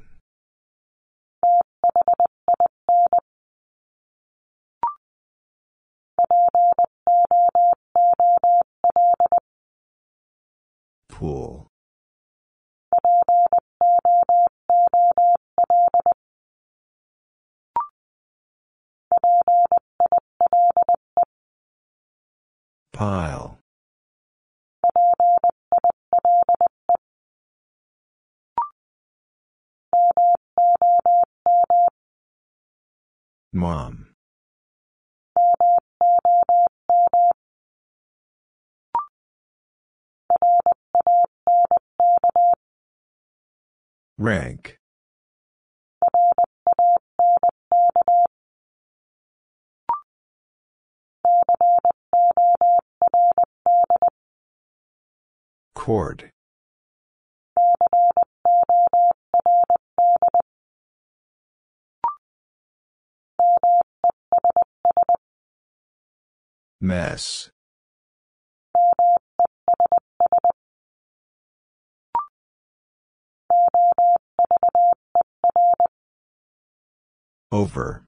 Pool. 11.08 11.68
Pile. 23.00 23.58
Mom. 33.54 34.08
Rank. 44.18 44.76
Cord. 55.74 56.30
Mess. 66.80 67.50
Over. 77.52 78.04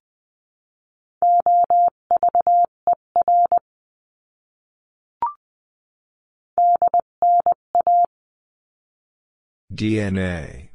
DNA. 9.74 10.68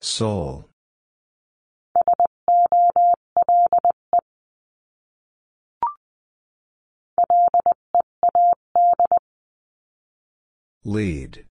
Soul. 0.00 0.68
Lead. 10.84 11.46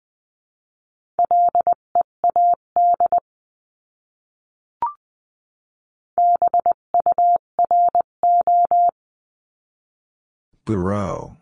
Bureau. 10.69 11.35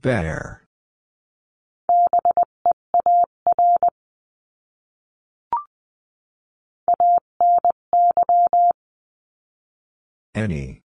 Bear. 0.00 0.64
Any. 10.34 10.83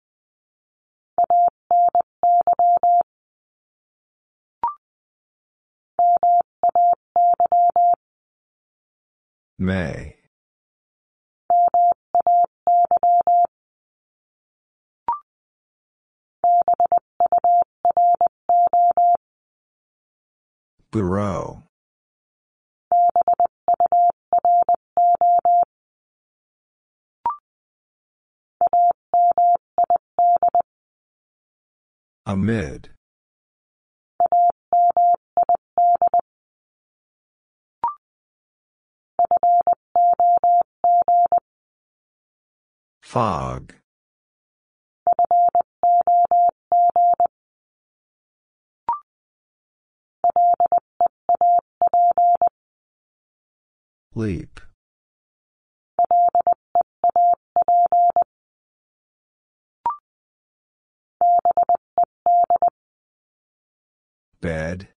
May. 9.59 10.15
Bureau. 20.91 21.63
Amid. 32.27 32.89
Fog. 43.01 43.73
Leap. 54.13 54.59
Bed. 64.41 64.89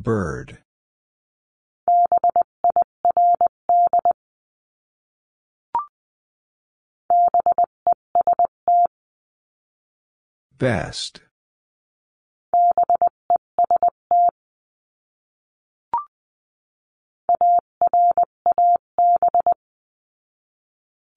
Bird. 0.00 0.58
Best. 10.56 11.20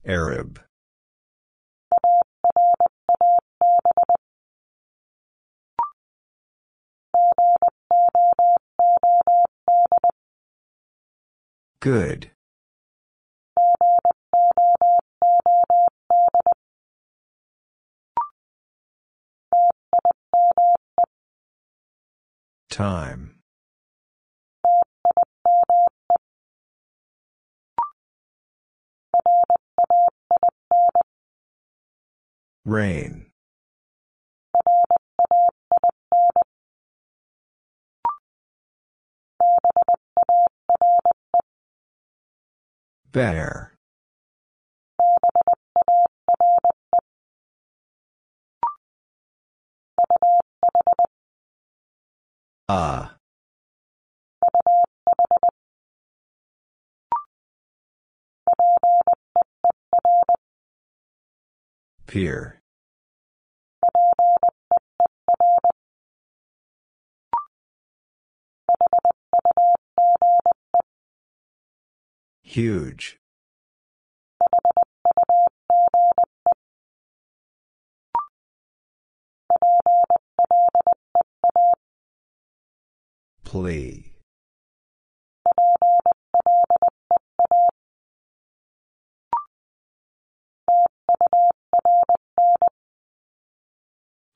Arab. 0.03 0.59
Good. 11.81 12.29
Time. 22.69 23.39
Rain. 32.63 33.31
Bear. 43.11 43.73
Ah. 52.69 53.17
Pier. 62.07 62.61
Huge. 72.51 73.17
Plea. 83.45 84.11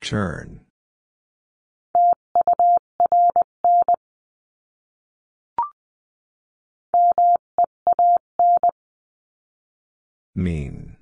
Turn. 0.00 0.65
Mean. 10.36 10.98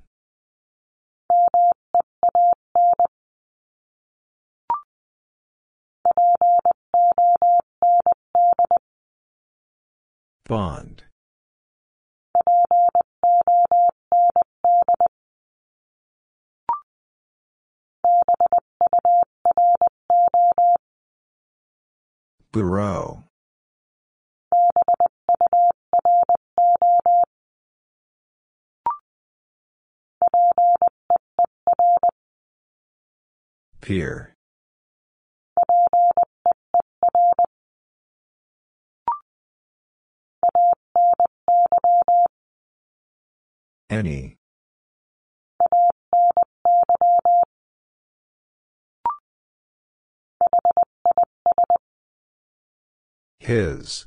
Bond. 10.47 11.03
Bureau. 22.53 23.25
Pier. 33.81 34.35
Any. 43.91 44.39
His. 53.39 54.07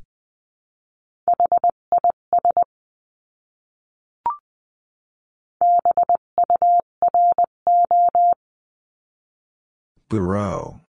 Bureau. 10.10 10.80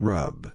Rub. 0.00 0.52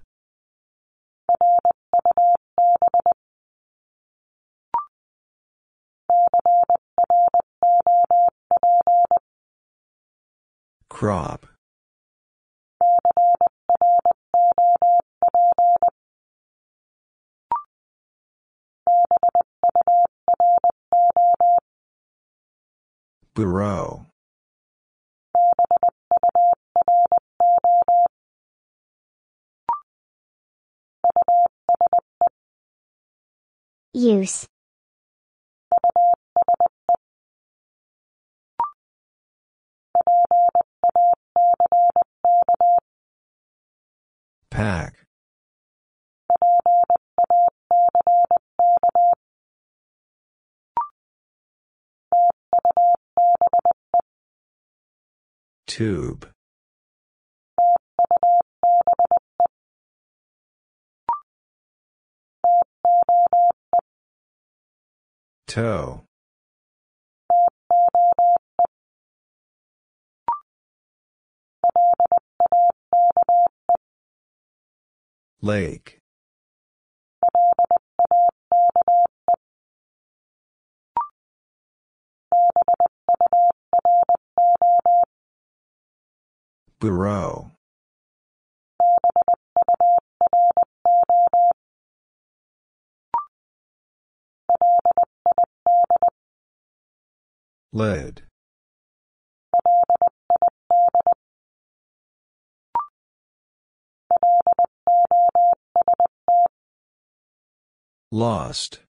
Crop. 10.89 11.47
Bureau. 23.37 24.07
Use. 33.93 34.47
Pack. 44.49 45.06
Tube. 55.77 56.25
Toe. 65.45 66.01
Lake. 75.41 75.99
Bureau. 86.79 87.51
Lid. 97.73 98.21
Lost. 108.11 108.79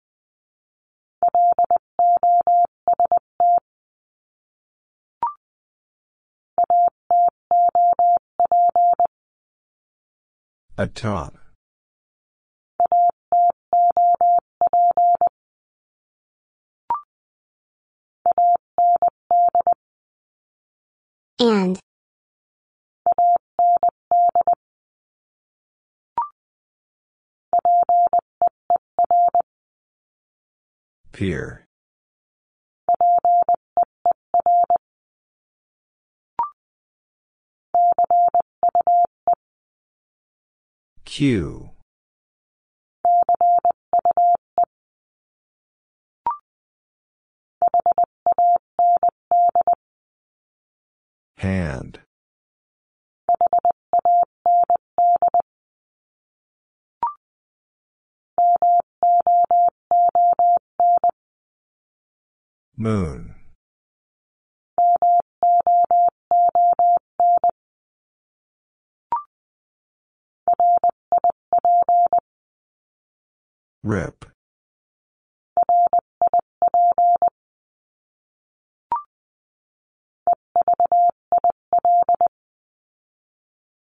Atop. 10.76 11.34
And. 21.40 21.78
Pier. 31.12 31.67
Q. 41.04 41.70
Hand. 51.38 52.00
Moon. 62.76 63.37
Rip. 73.82 74.24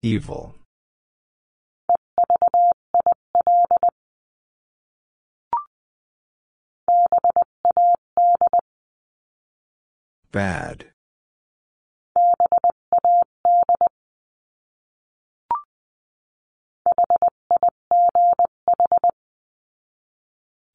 Evil. 0.01 0.55
Bad. 10.31 10.85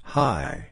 High. 0.02 0.70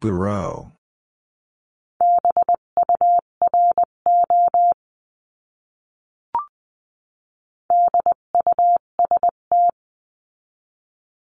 Bureau. 0.00 0.72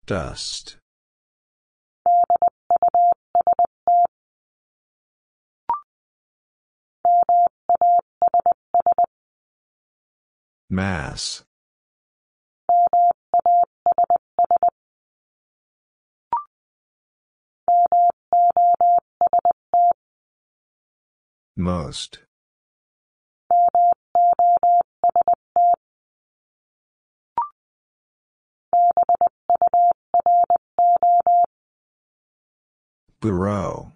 Dust. 0.06 0.78
Mass. 10.70 11.44
Most. 21.56 22.20
Bureau. 33.22 33.94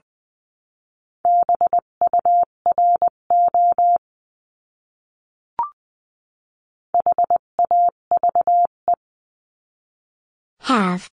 Have. 10.61 11.09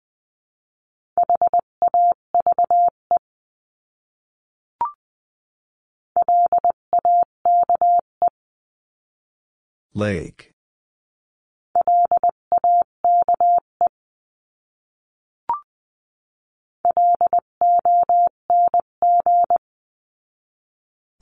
Lake. 9.95 10.53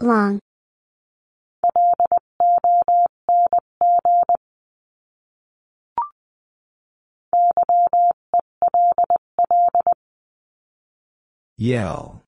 Long. 0.00 0.40
Yell. 11.56 12.22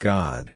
God. 0.00 0.54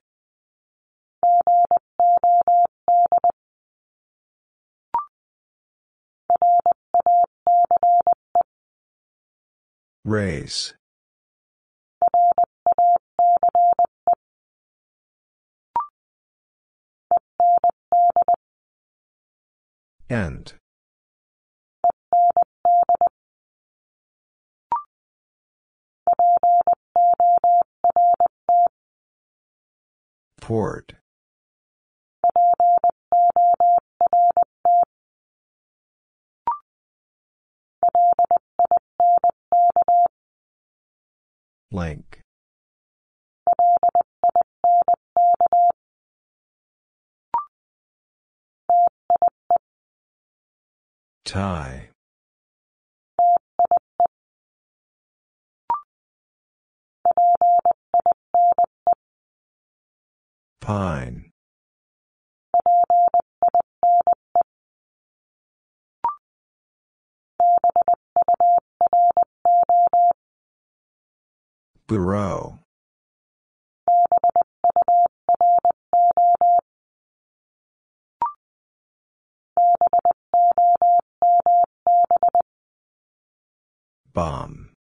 Race. 10.04 10.74
End. 20.10 20.54
Port. 30.40 30.94
Link. 41.70 42.21
Tie. 51.24 51.88
Pine. 60.60 61.32
Bureau. 71.86 72.58
Bomb. 84.14 84.72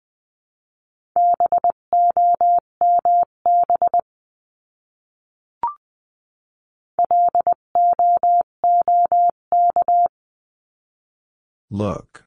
Look. 11.70 12.26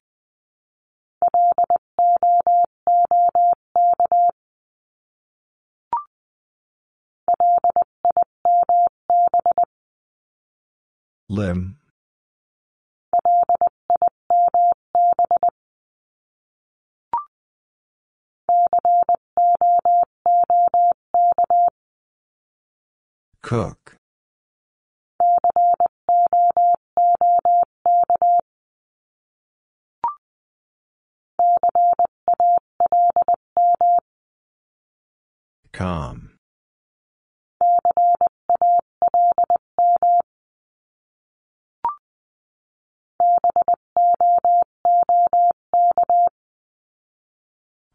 Limb. 11.28 11.76
Cook. 23.42 23.96
Calm. 35.72 36.30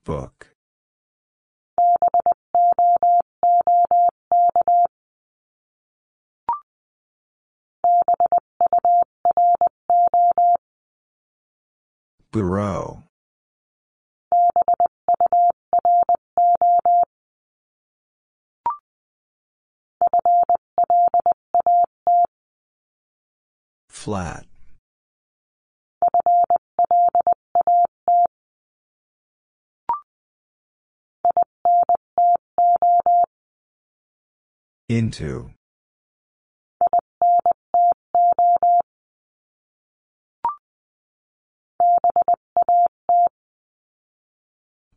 Book. 0.04 0.39
Bureau. 12.32 13.04
Flat. 23.90 24.49
Into. 34.90 35.52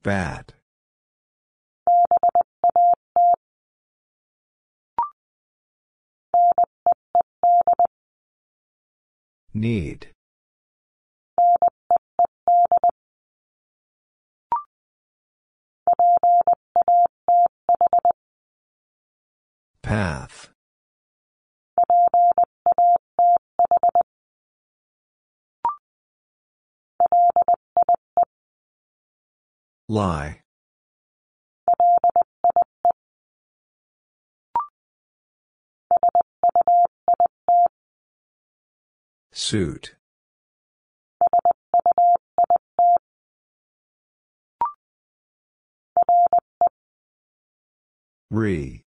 Bad. 0.02 0.54
Need. 9.52 10.08
Path. 19.92 20.48
Lie. 29.90 30.40
Suit. 39.30 39.94
Re. 48.30 48.86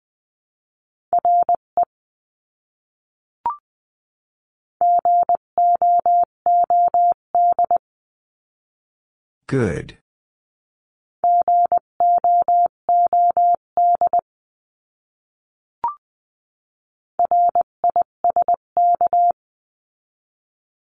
Good. 9.49 9.97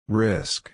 Risk. 0.06 0.70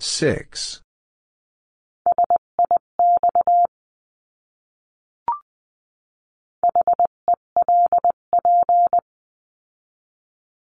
Six. 0.00 0.82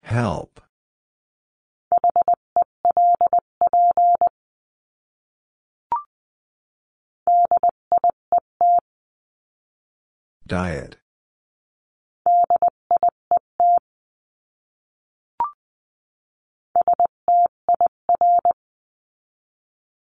Help. 0.06 0.60
Diet. 10.46 10.98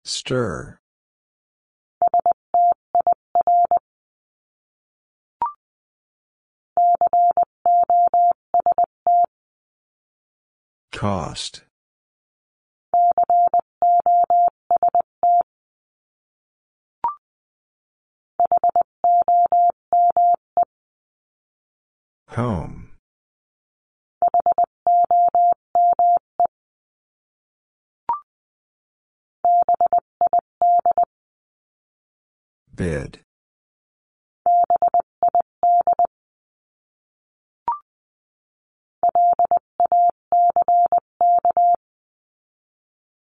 Stir. 0.05 0.81
Cost. 11.05 11.61
Home. 22.29 22.89
Bid. 32.75 33.19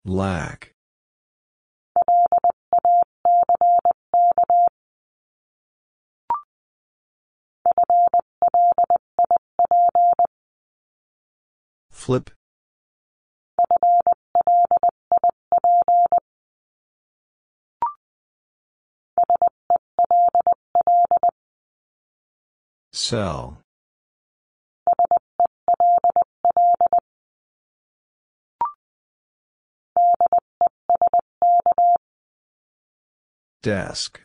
Lack. 0.05 0.73
Flip. 11.91 12.31
Sell. 22.93 23.59
Desk. 33.63 34.21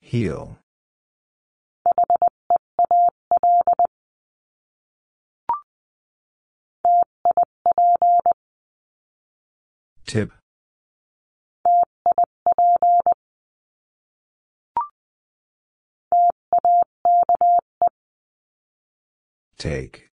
Heel. 0.00 0.58
Tip. 10.06 10.32
Take. 19.58 20.08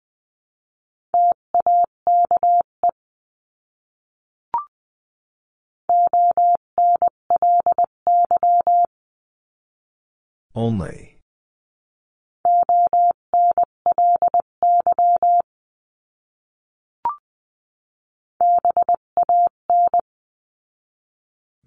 Only. 10.54 11.16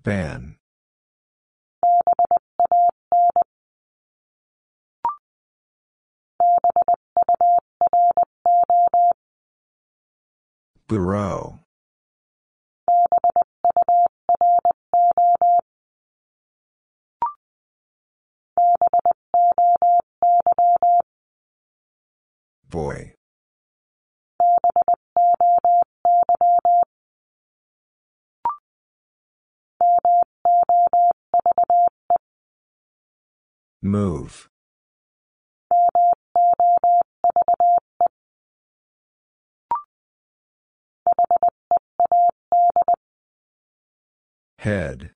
Ban. 0.03 0.57
Bureau. 10.87 11.59
Boy. 22.69 23.13
Move. 33.81 34.49
Head. 44.59 45.11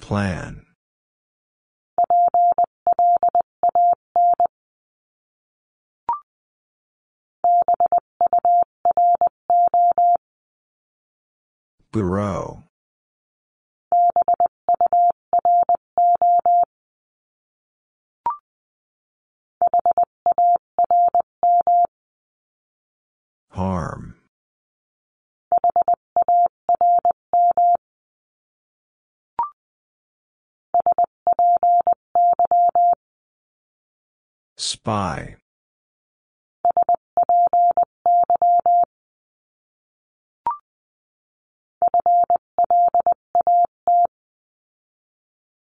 Plan. 0.00 0.66
Bureau. 11.92 12.64
Harm. 23.50 24.16
Spy. 34.56 35.36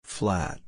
Flat. 0.02 0.60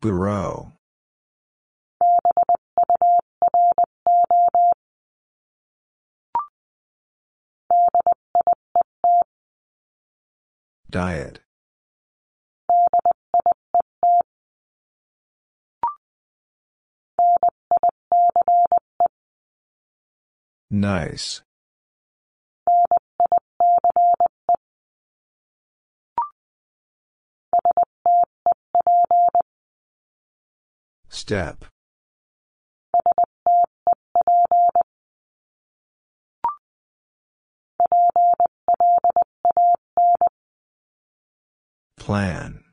Bureau. 0.00 0.72
Diet. 10.88 11.40
Nice. 20.70 21.42
Step. 31.30 31.64
Plan. 41.96 42.64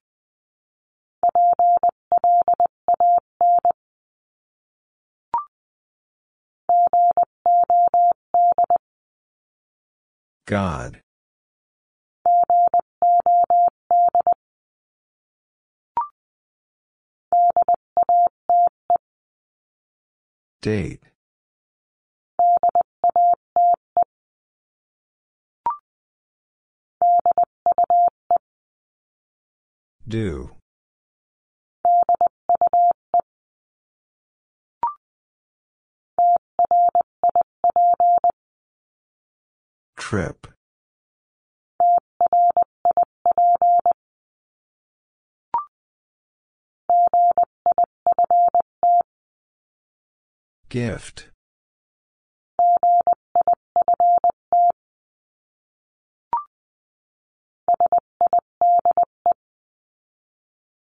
God. 10.48 11.04
Date. 20.62 21.04
Do. 30.08 30.52
Trip. 39.98 40.48
Gift. 50.70 51.30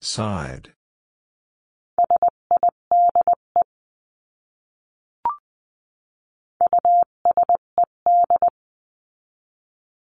Side. 0.03 0.73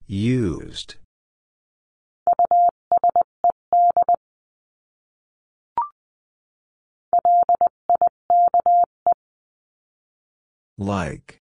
Used. 0.08 0.96
Like. 10.82 11.40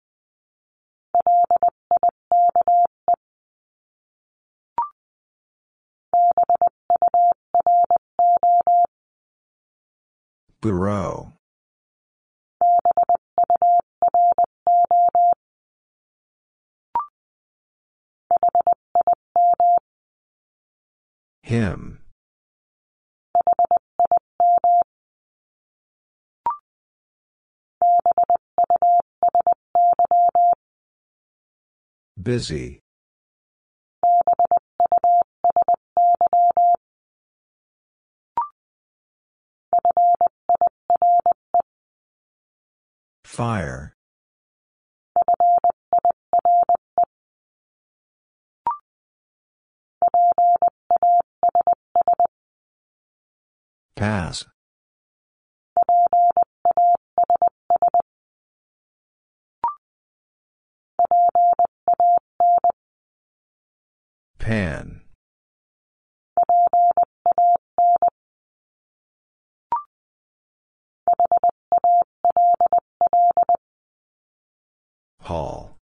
Bureau. 10.60 11.32
Him. 21.42 22.03
Busy. 32.24 32.80
Fire. 43.24 43.94
Pass. 53.96 54.46
Pan. 64.44 65.00
Hall. 75.20 75.78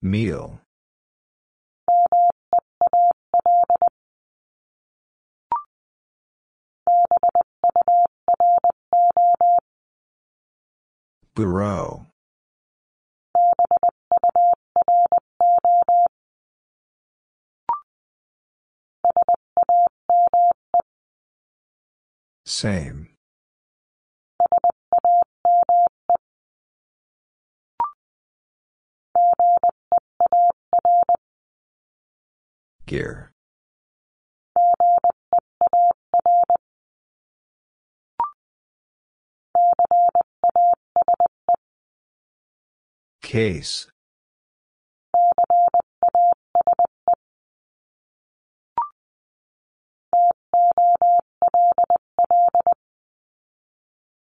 Meal. 0.00 0.62
Bureau. 11.34 12.06
Same. 22.44 23.08
Gear. 32.86 33.32
Case. 43.22 43.88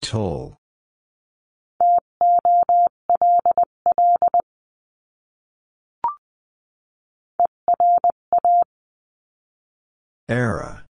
Toll. 0.01 0.57
Era. 10.29 10.86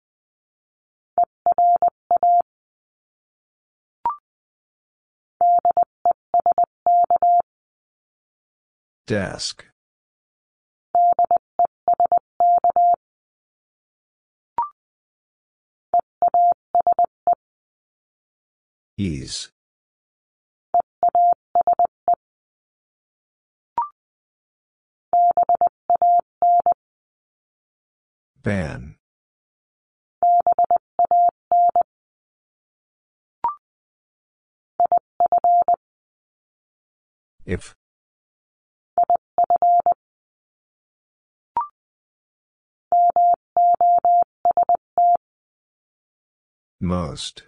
Desk. 9.06 9.66
Ease. 18.96 19.50
Ban. 28.42 28.96
If. 37.44 37.74
Most. 46.80 47.44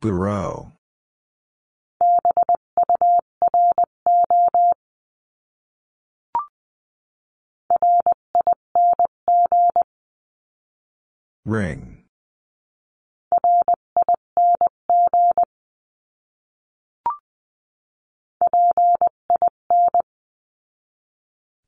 Bureau. 0.00 0.72
Ring. 11.44 11.99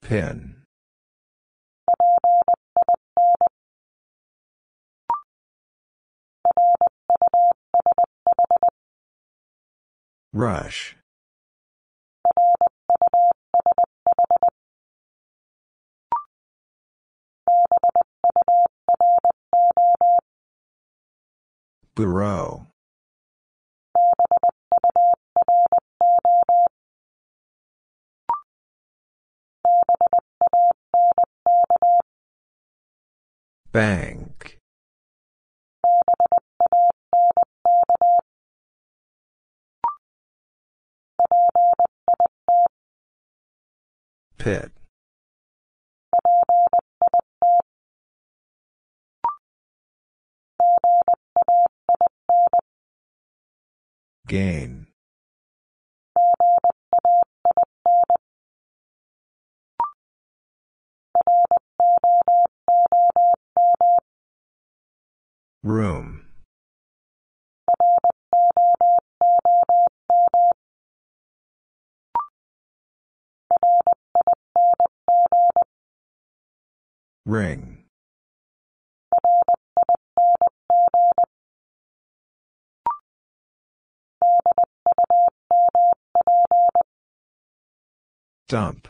Pin. 0.03 0.57
Rush. 10.33 10.97
Bureau. 21.95 22.72
Bank. 33.73 34.59
Pit. 44.37 44.73
Gain. 54.27 54.87
Room. 65.65 66.23
Ring. 77.25 77.85
Dump. 88.49 88.89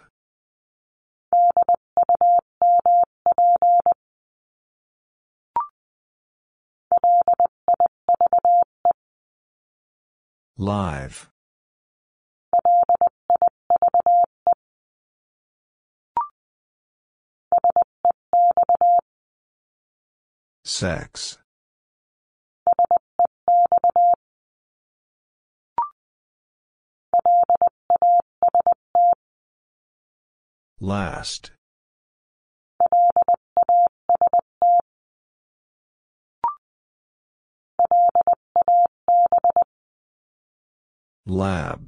Live. 10.59 11.31
Sex. 20.65 21.39
Last. 30.81 31.53
Lab. 41.27 41.85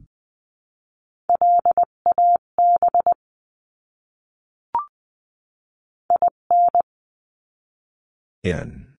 In. 8.44 8.94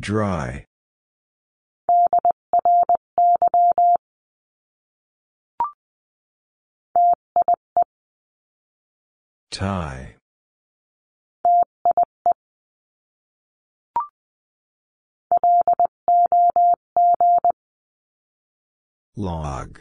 Dry. 0.00 0.64
Tie. 9.50 10.09
Log. 19.16 19.80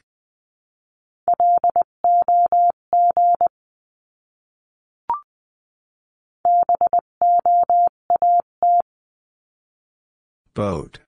Boat. 10.54 11.00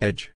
Edge. 0.00 0.35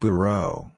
Bureau. 0.00 0.72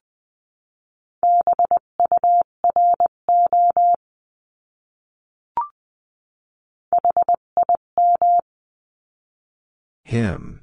Him. 10.03 10.61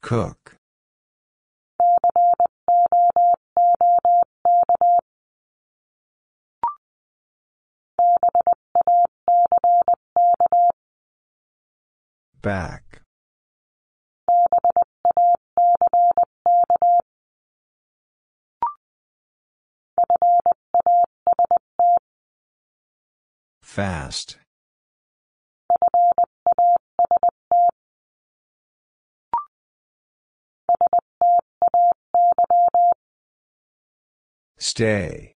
Cook. 0.00 0.43
Back. 12.44 13.00
Fast. 23.62 24.36
Stay. 34.58 35.33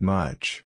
Much. 0.00 0.64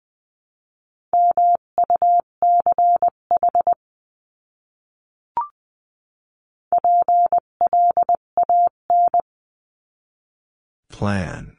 Plan. 10.90 11.58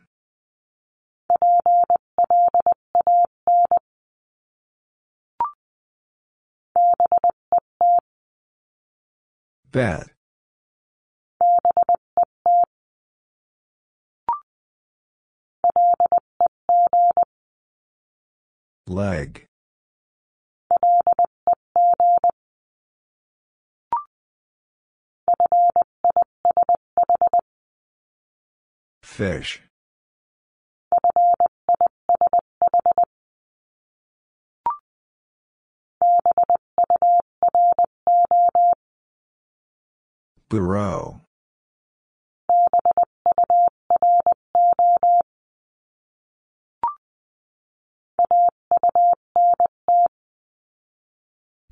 Bet. 9.71 10.18
Leg. 18.89 19.44
Fish. 29.02 29.60
Bureau. 40.48 41.20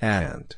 And. 0.01 0.56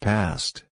Past. 0.00 0.66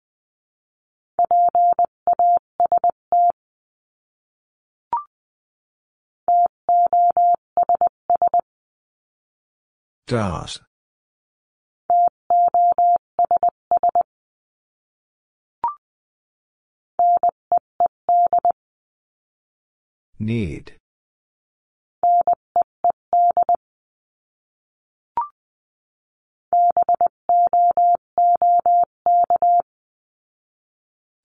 Das. 10.07 10.61
Need. 20.25 20.73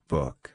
Book. 0.06 0.52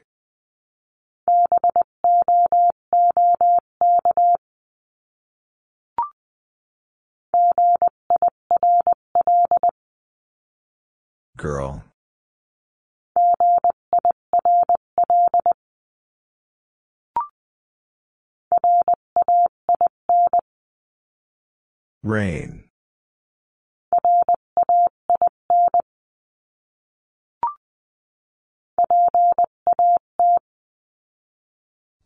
Girl. 11.36 11.82
Rain. 22.06 22.62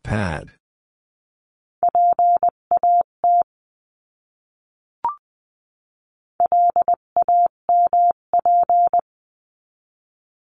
Pad. 0.03 0.53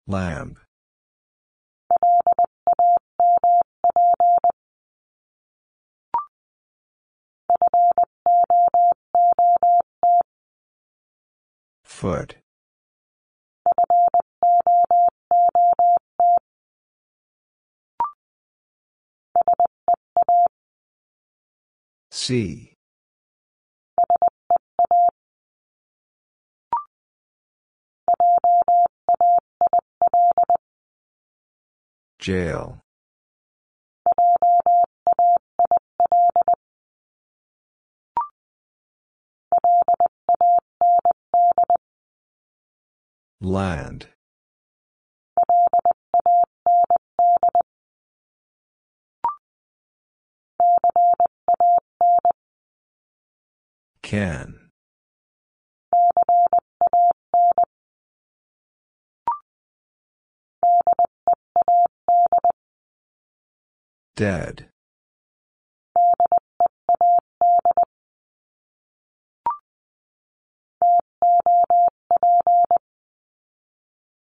Lamb. 0.07 0.62
Foot. 12.03 12.35
See. 22.11 22.73
Jail. 32.19 32.82
Land. 43.43 44.07
Can. 54.01 54.69
Dead. 64.15 64.72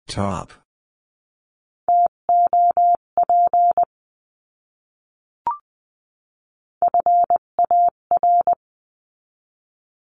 Top. 0.10 0.52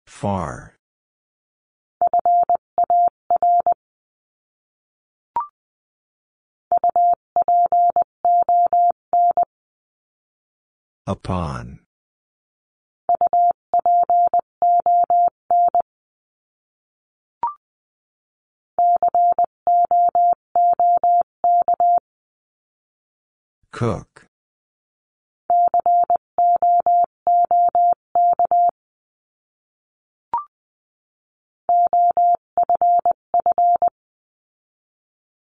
Far. 0.07 0.77
Upon. 11.09 11.81
Cook. 23.79 24.27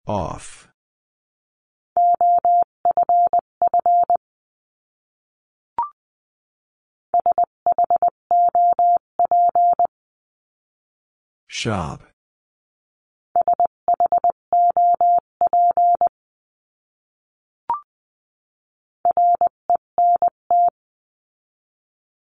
Off. 0.08 0.70
Shop. 11.48 12.11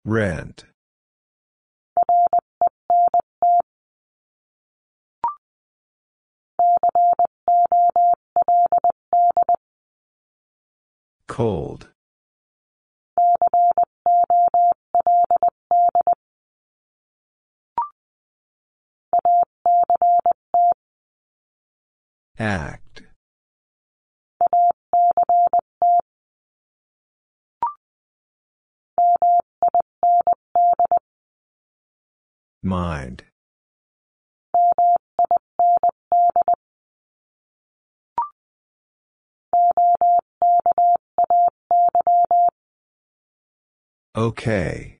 Rent. 0.06 0.66
Cold. 11.28 11.88
Act. 22.38 22.93
Mind. 32.66 33.26
Okay. 44.16 45.00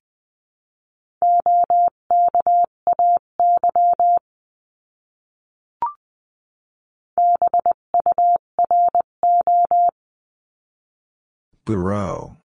Bureau. 11.66 12.43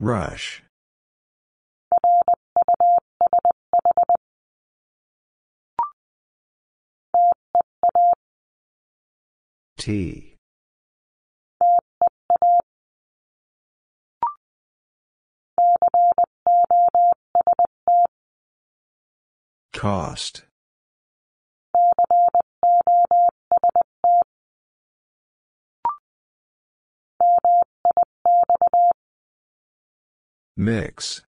Rush. 0.00 0.62
T. 9.76 10.36
Cost. 19.72 20.44
Mix. 30.60 31.22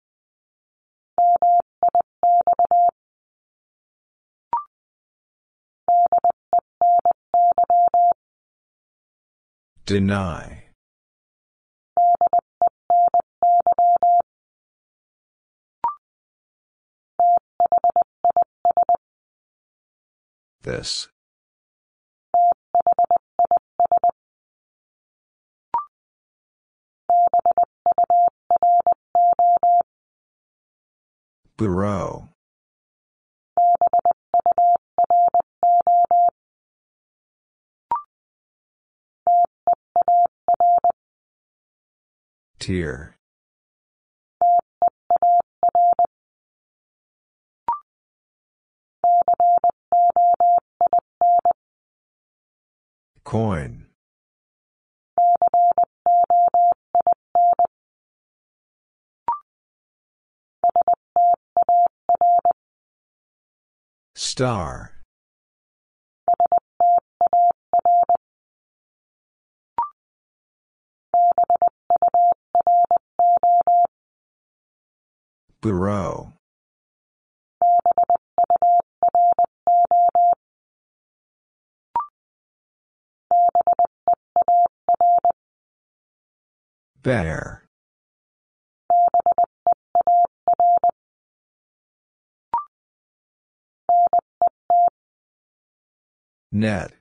Deny. 9.86 10.64
This. 20.62 21.06
Bureau. 31.56 32.28
Tier. 42.58 43.14
Coin. 53.24 53.86
Star. 64.14 64.92
Bureau. 75.60 76.32
Bear. 87.02 87.69
Net. 96.52 96.92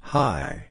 High. 0.00 0.68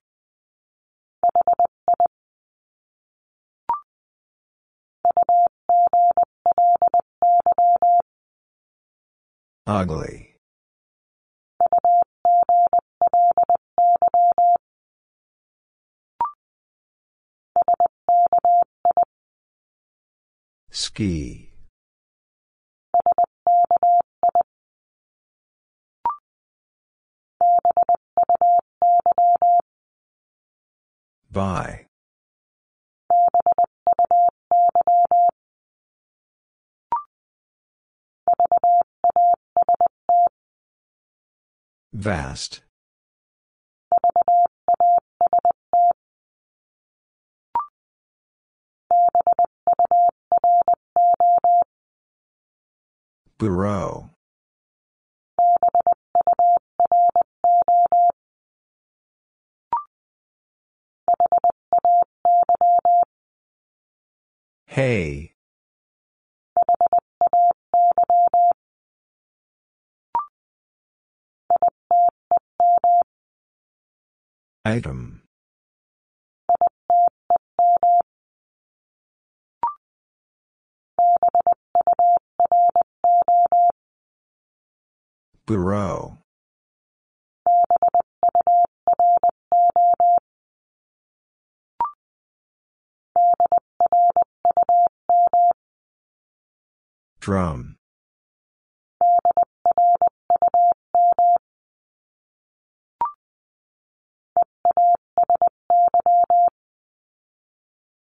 Ugly. 9.65 10.26
Ski. 20.79 21.49
By. 31.31 31.87
Vast. 41.91 42.66
Bureau. 53.38 54.09
Hey. 64.65 65.34
Item. 74.65 75.26
Bureau. 85.48 86.18
Drum. 97.22 97.78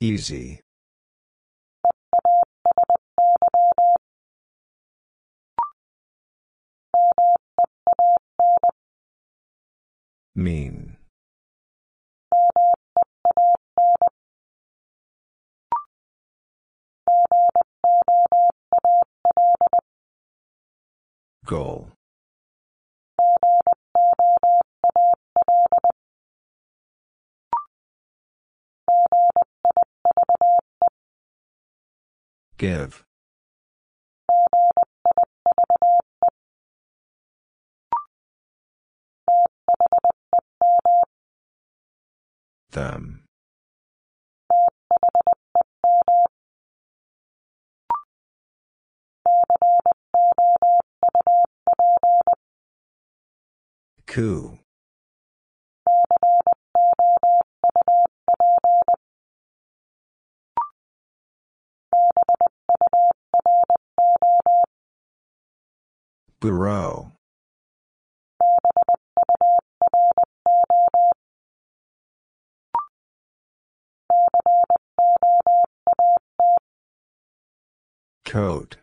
Easy. 0.00 0.65
Mean. 10.36 10.98
Goal. 21.46 21.88
Give. 32.58 33.05
Them. 42.70 43.24
Coup. 54.06 54.58
Bureau. 66.40 67.15
Coat. 78.24 78.76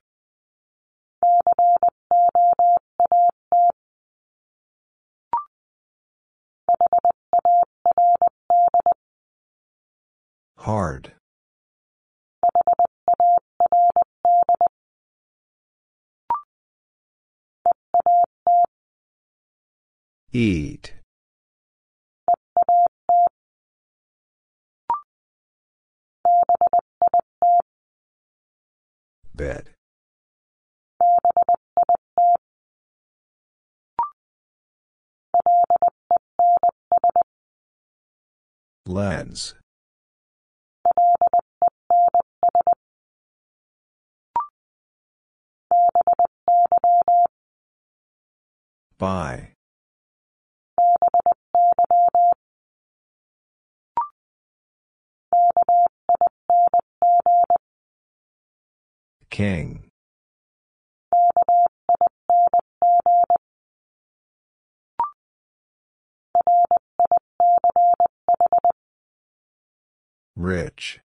Hard. 10.58 11.12
Eat. 20.32 20.94
Bed. 29.44 29.72
Lens. 38.86 39.54
By. 48.98 49.54
King. 59.34 59.90
Rich. 70.36 71.00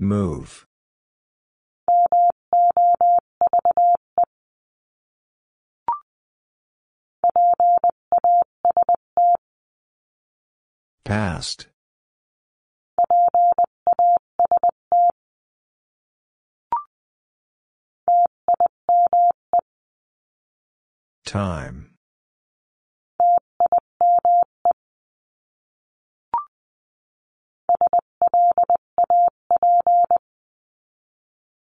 Move. 0.00 0.66
Past. 11.04 11.66
Time. 21.24 21.94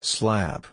Slab. 0.01 0.67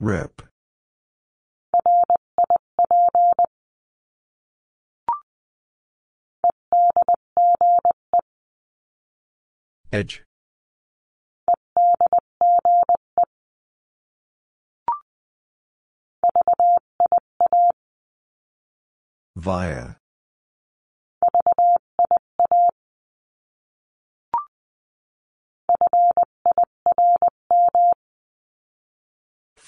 Rip. 0.00 0.42
Edge. 9.92 10.22
Via. 19.36 19.97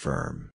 Firm. 0.00 0.50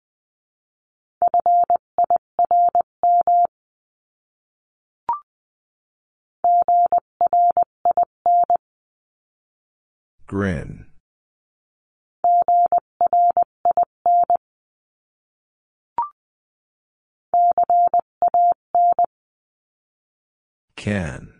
Grin. 10.26 10.86
Can. 20.74 21.35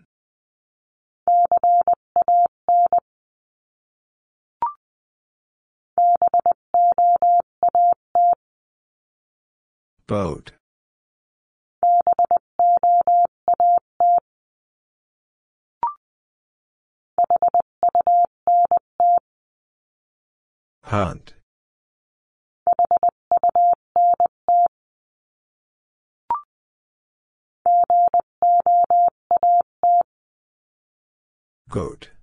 Boat. 10.07 10.53
Hunt. 20.83 21.33
Goat. 31.69 32.16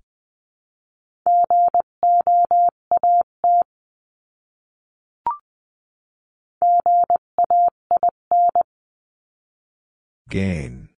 Gain. 10.29 10.89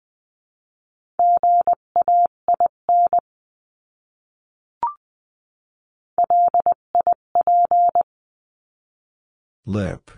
Lip. 9.64 10.10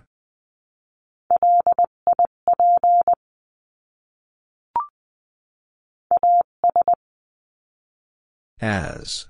As. 8.61 9.27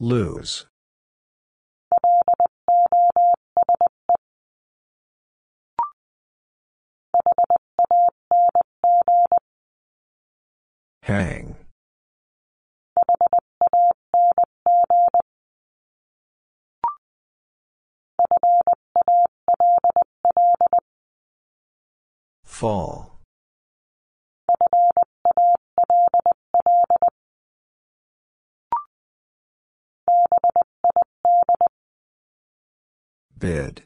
Lose. 0.00 0.66
Hang. 11.02 11.56
Fall. 22.44 23.07
Bid. 33.38 33.82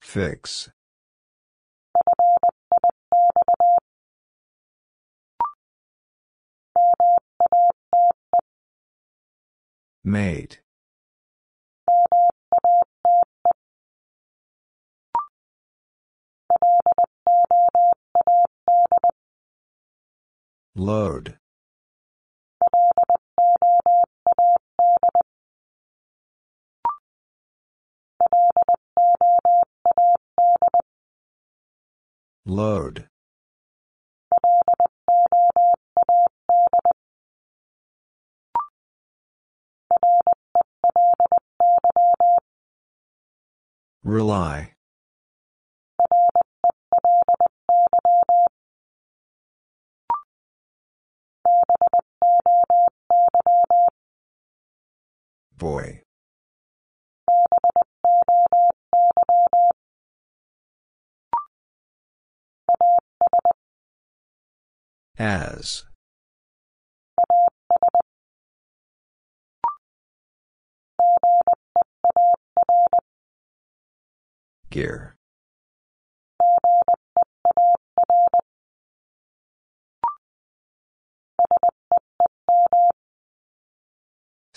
Fix. 0.00 0.70
Mate. 10.04 10.60
Load. 20.76 21.38
Load. 32.44 33.08
Rely. 44.04 44.75
Boy. 55.56 56.02
As. 65.18 65.84
Gear. 74.70 75.16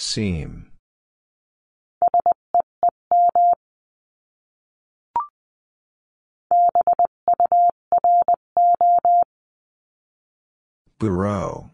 Seam. 0.09 0.71
Bureau. 10.97 11.69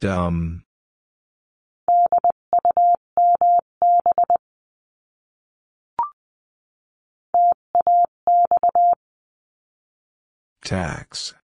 Dumb. 0.00 0.64
Tax. 10.62 11.34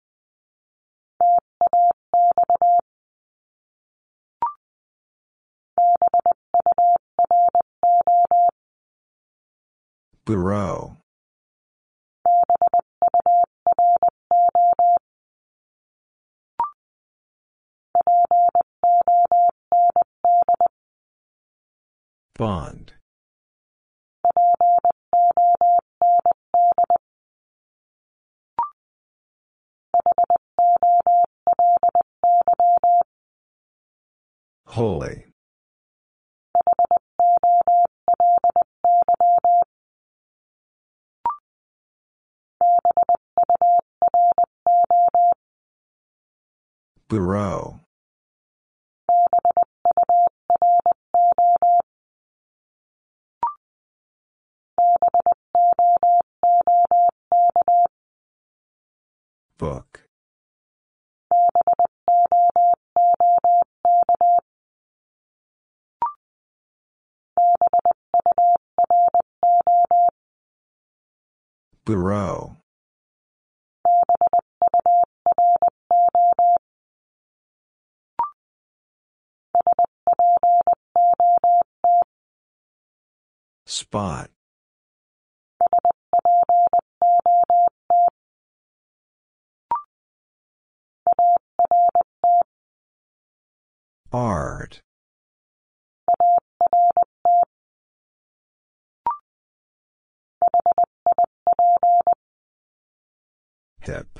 Bureau. 10.26 10.96
Bond. 22.36 22.94
Holy. 34.66 35.26
Bureau. 47.08 47.80
Book. 59.56 59.93
Bureau. 71.84 72.56
Spot. 83.66 84.30
Art. 94.10 94.80
Hip. 103.84 104.18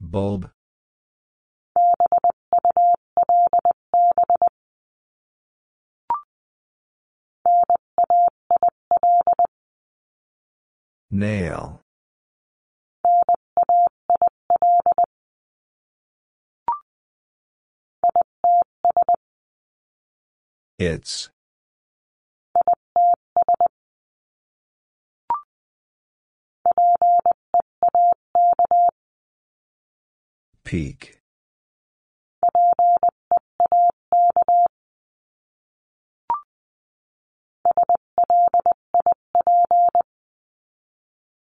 Bulb. 0.00 0.50
Nail. 11.12 11.79
It's. 20.80 21.28
Peak. 30.64 31.20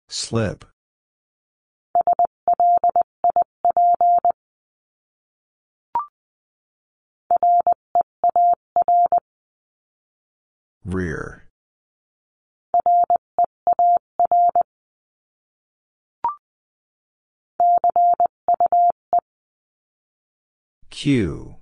Slip. 0.08 0.71
Rear. 10.84 11.46
Q. 20.90 21.56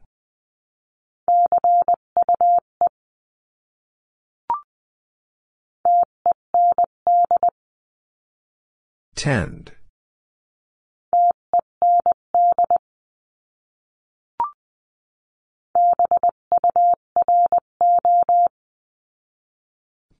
Tend. 9.14 9.72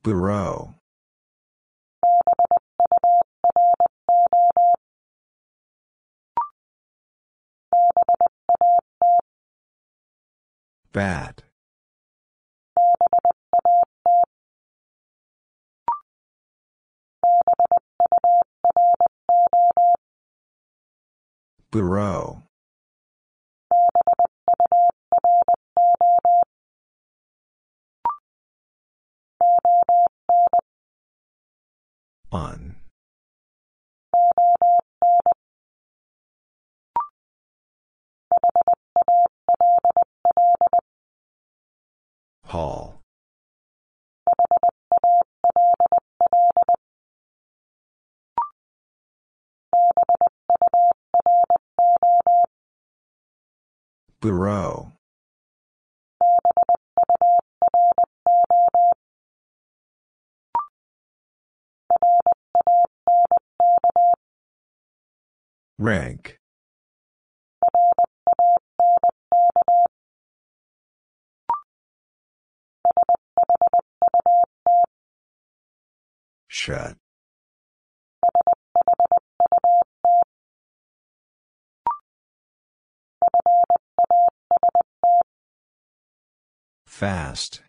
Bureau. 0.03 0.75
Bat. 10.93 11.43
Bureau. 21.71 22.43
On. 32.33 32.77
Hall. 42.45 43.01
Bureau. 54.21 54.93
Rank. 65.81 66.37
Shut. 76.49 76.99
Fast. 86.85 87.63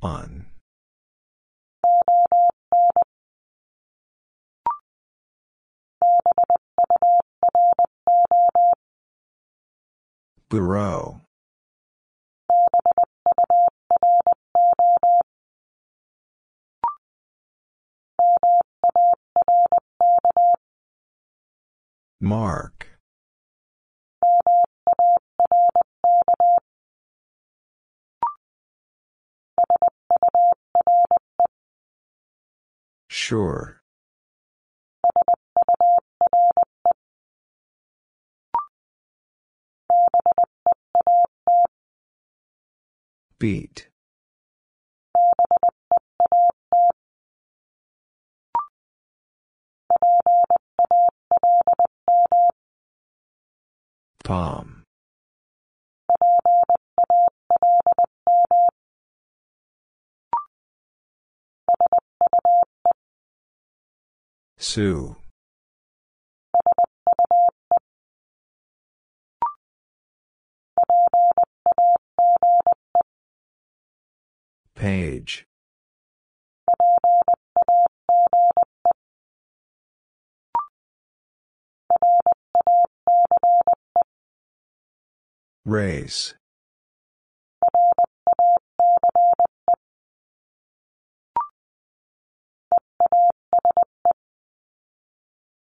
On. 0.00 0.46
Bureau. 10.48 11.20
Mark. 22.20 22.87
Sure. 33.28 33.82
Beat. 43.38 43.88
Palm. 54.24 54.77
Sue. 64.60 65.14
Page. 74.74 75.46
Race. 85.64 86.34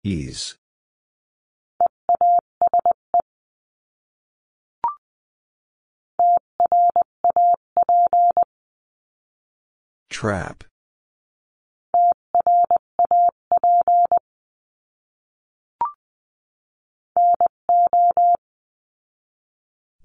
Ease. 0.07 0.55
Trap. 10.09 10.63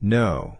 No. 0.01 0.57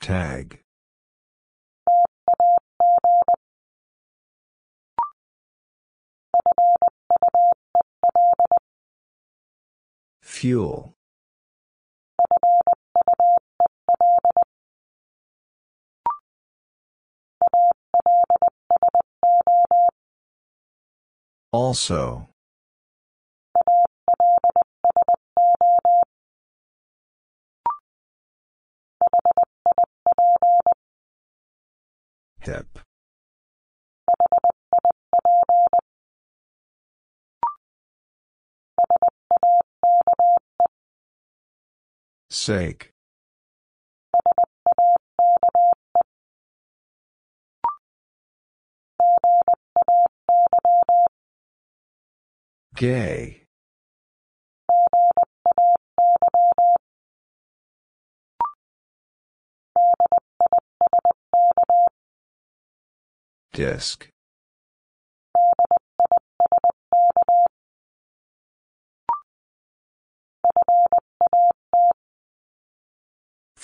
Tag. 0.00 0.63
Fuel. 10.44 10.92
Also. 21.50 22.28
Hip. 32.42 32.80
Sake. 42.34 42.90
Gay. 52.74 53.44
Disc. 63.52 64.13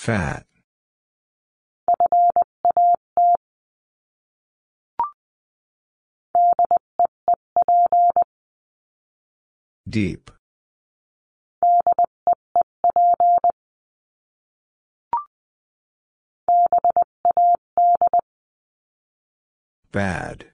Fat. 0.01 0.47
Deep. 9.87 10.31
Bad. 19.91 20.51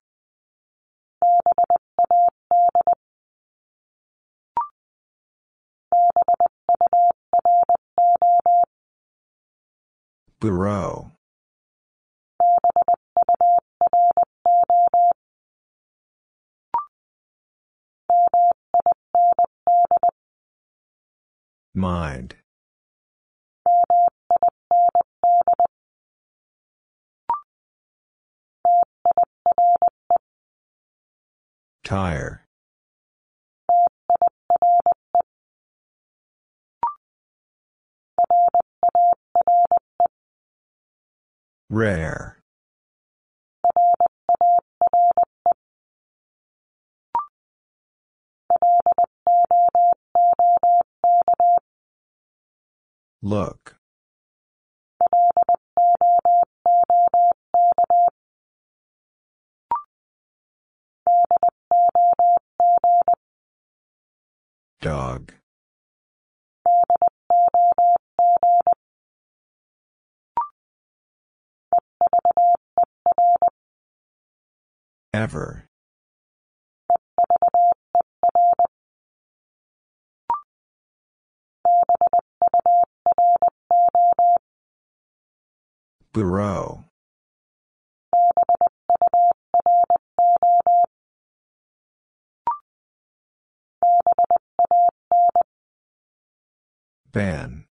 Bureau 10.40 11.12
Mind. 21.74 22.36
Tire. 31.84 32.47
Rare. 41.70 42.38
Look. 53.22 53.76
Dog. 64.80 65.37
Ever. 75.18 75.66
Bureau. 86.14 86.86
Ban. 97.12 97.67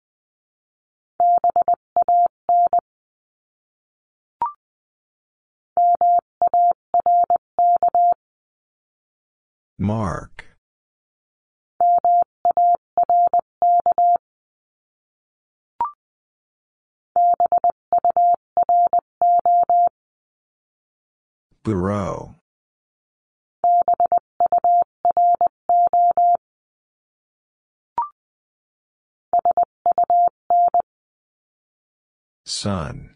Mark. 9.77 10.45
Bureau. 21.63 22.35
Sun. 32.45 33.14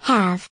Have. 0.00 0.48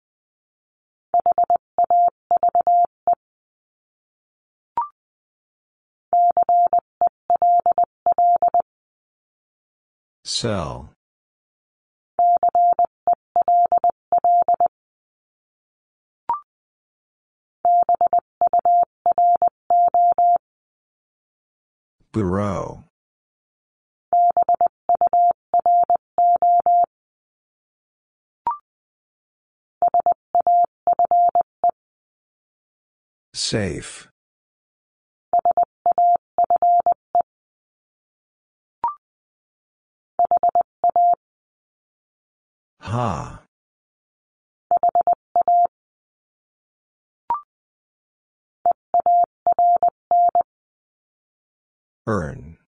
Sell. 10.25 10.91
Bureau. 22.13 22.85
Safe. 33.35 34.09
Ha. 42.81 43.43
Earn. 52.07 52.59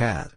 Cat. 0.00 0.32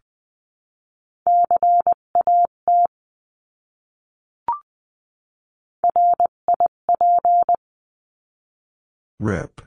Rip. 9.21 9.61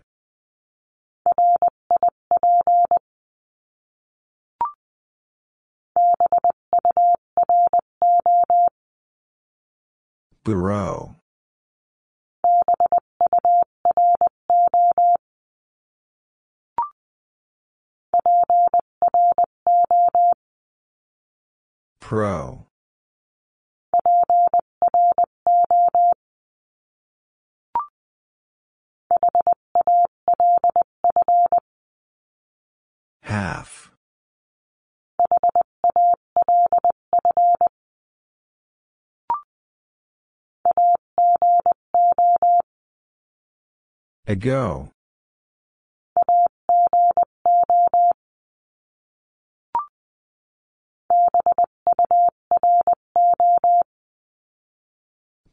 Bureau. 10.45 11.17
Pro. 22.09 22.65
Half. 33.23 33.91
Ago. 44.29 44.93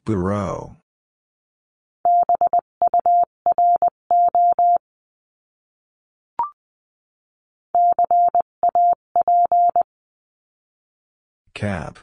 Bureau. 0.05 0.75
Cap. 11.53 11.99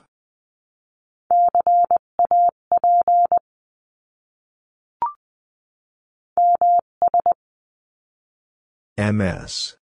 MS. 8.97 9.80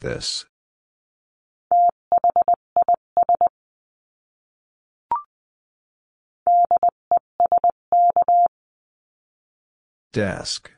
This. 0.00 0.46
Desk. 10.12 10.70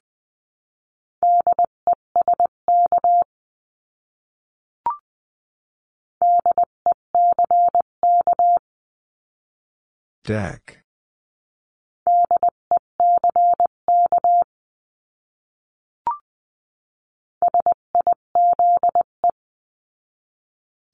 Deck. 10.25 10.82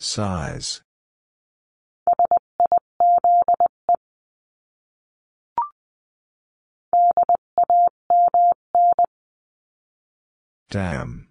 Size. 0.09 0.81
Damn. 10.71 11.29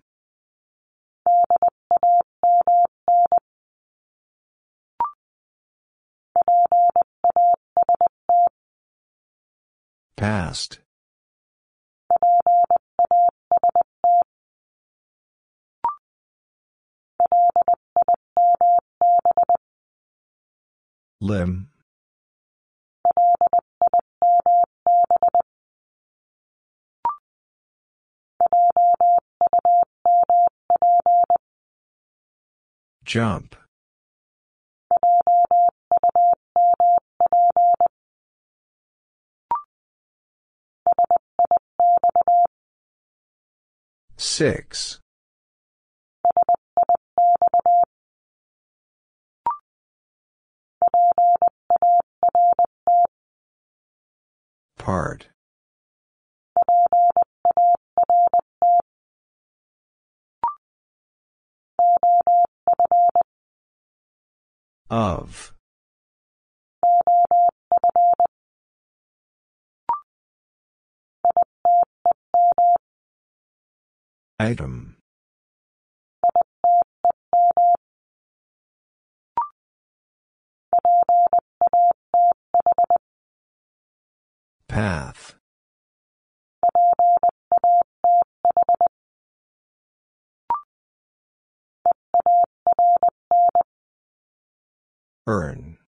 Past. 10.16 10.80
Limb. 21.20 21.70
Jump. 33.04 33.56
Six. 44.18 45.00
Part. 54.78 55.28
Of. 64.90 65.54
Item. 74.40 74.97
Path. 84.78 85.34
Earn. 95.26 95.80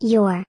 Your. 0.00 0.42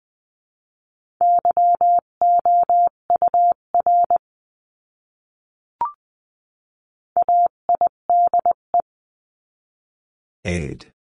Aid. 10.47 10.93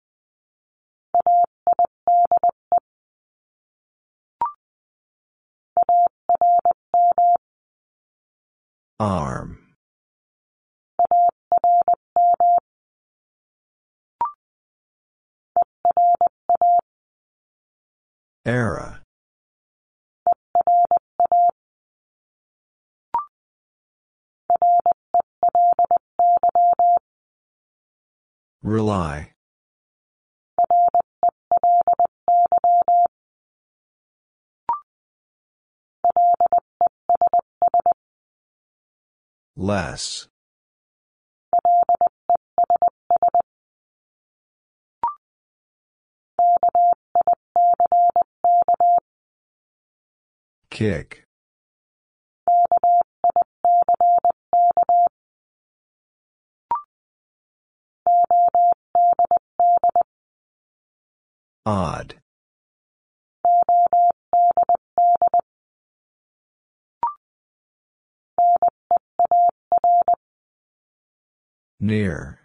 Arm. 8.98 9.58
Era. 18.44 19.00
Rely. 28.64 29.35
Less. 39.56 40.28
Kick. 50.70 51.24
Odd. 61.64 62.16
Near. 71.78 72.40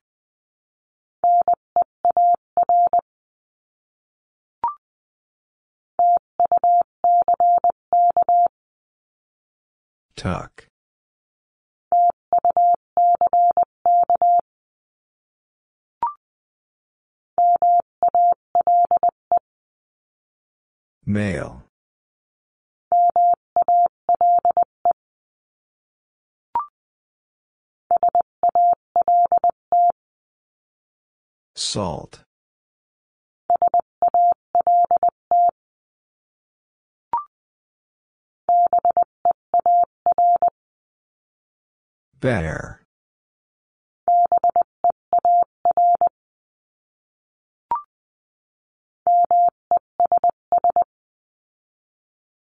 Tuck. 10.16 10.68
Male. 21.06 21.64
Salt. 31.62 32.24
Bear. 42.20 42.82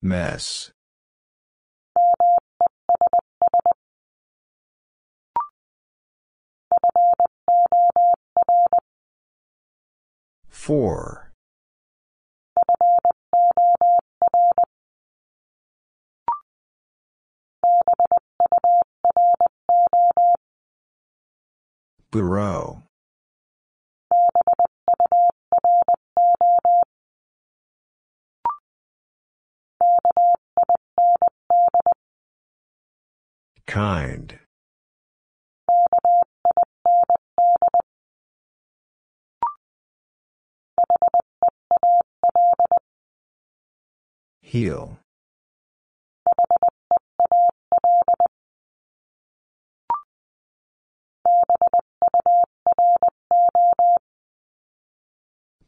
Mess. 0.02 0.72
Four. 10.66 11.32
Bureau. 22.10 22.82
Kind. 33.68 34.40
Heel. 44.56 44.98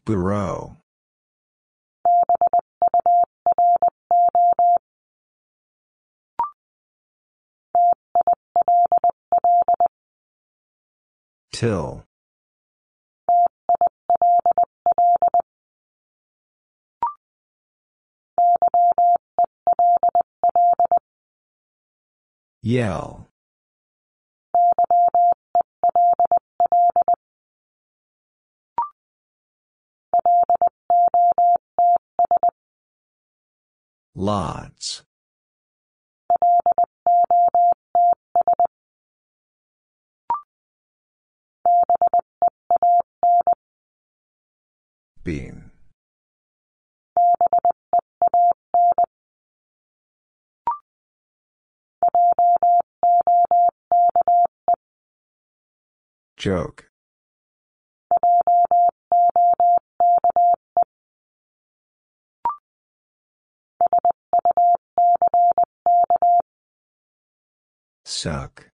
Bureau. 0.05 0.77
Till. 11.51 12.06
Yell. 22.67 23.29
Lots. 34.15 35.03
Bean. 45.23 45.66
Joke. 56.37 56.85
Suck. 68.05 68.69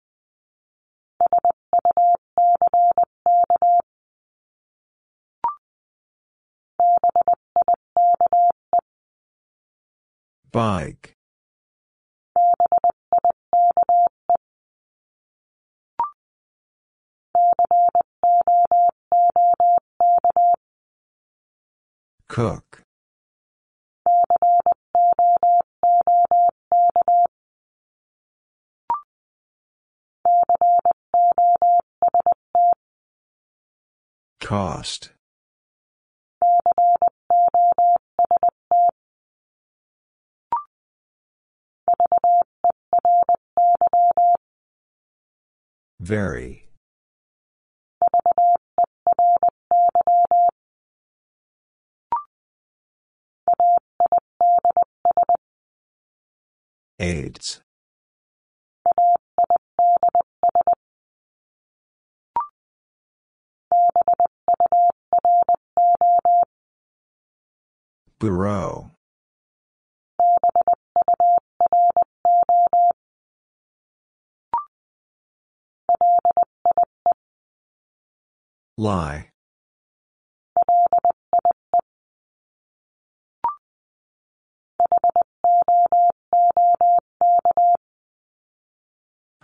Bike. 10.52 11.13
Cook. 22.28 22.82
Cost. 34.40 35.12
Very. 46.00 46.63
AIDS. 57.00 57.60
Bureau. 68.20 68.92
Lie. 78.78 79.33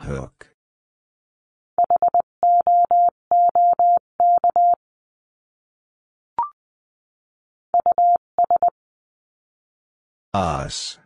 Hook. 0.10 0.48
Us. 10.34 10.98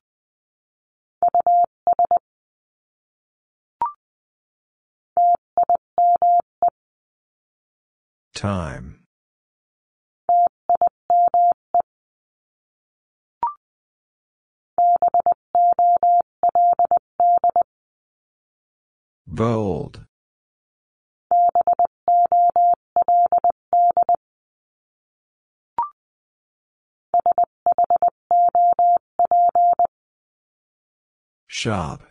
Time. 8.33 9.02
Bold. 19.33 20.05
Shop. 31.47 32.03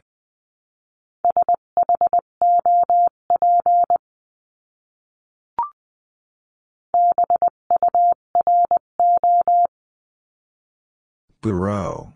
Bureau. 11.40 12.14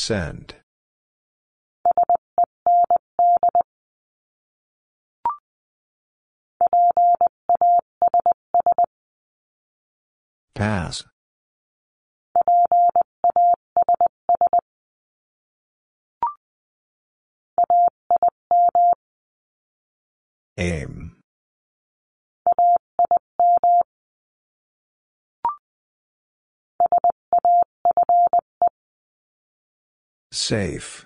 Send. 0.00 0.54
Pass. 10.54 11.04
Aim. 20.56 21.17
Safe. 30.38 31.04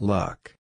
Luck. 0.00 0.56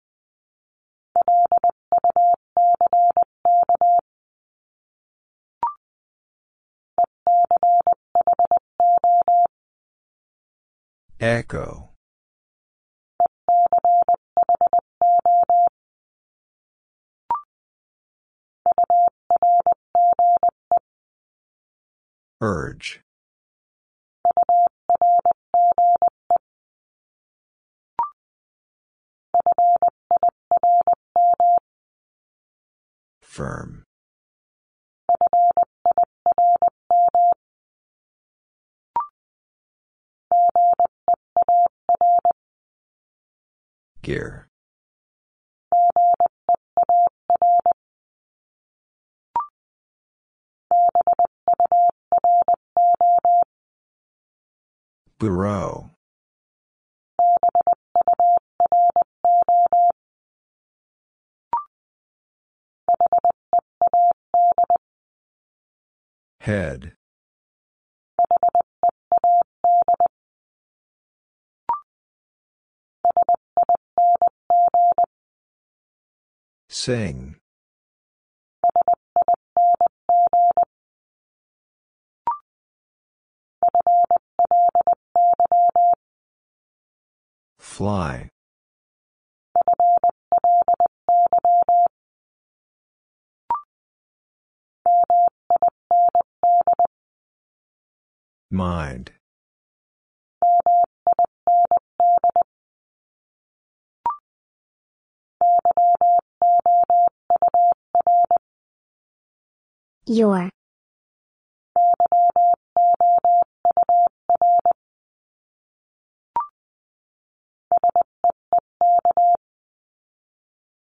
Echo. 11.20 11.90
Urge. 22.40 23.02
Firm. 33.22 33.84
Gear. 44.02 44.48
Bureau. 55.20 55.90
Head. 66.42 66.94
Sing. 76.70 77.38
Fly. 87.78 88.28
Mind. 98.50 99.12
Your. 110.08 110.50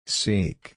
Seek. 0.06 0.74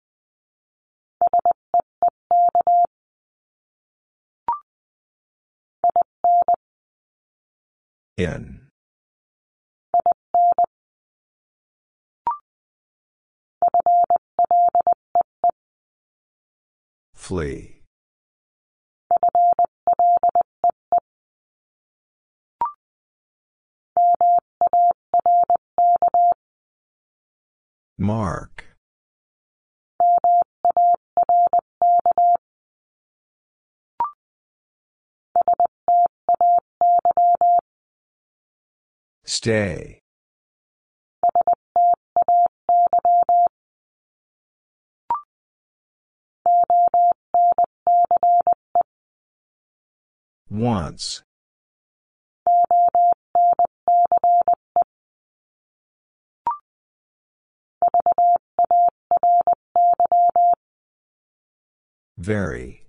In. 8.18 8.68
Flee. 17.14 17.78
Mark. 27.98 28.66
Stay. 39.26 40.00
Once. 50.50 51.24
Very. 62.18 62.84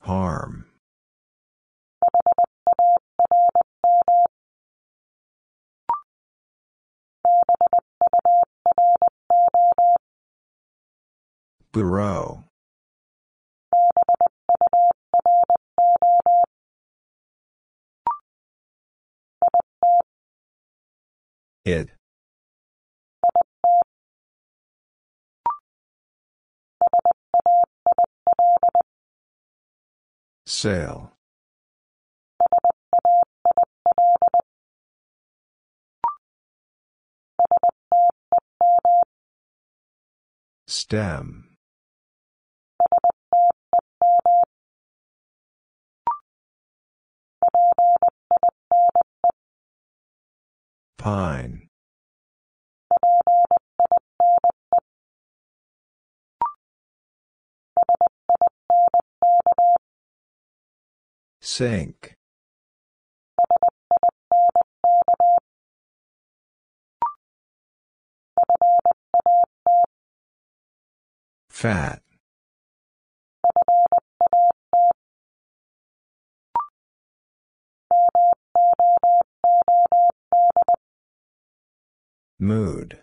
Harm. 0.00 0.66
Bureau. 11.72 12.49
It. 21.64 21.90
Sail. 30.46 31.12
Stem. 40.66 41.50
Pine. 51.00 51.66
Sink. 61.40 62.16
Fat. 71.48 72.02
Mood. 82.42 82.98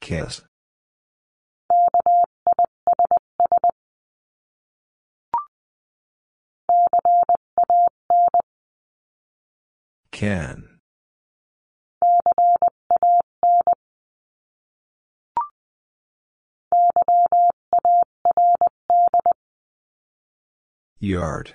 Kiss. 0.00 0.40
Can. 10.10 10.76
Yard. 21.06 21.54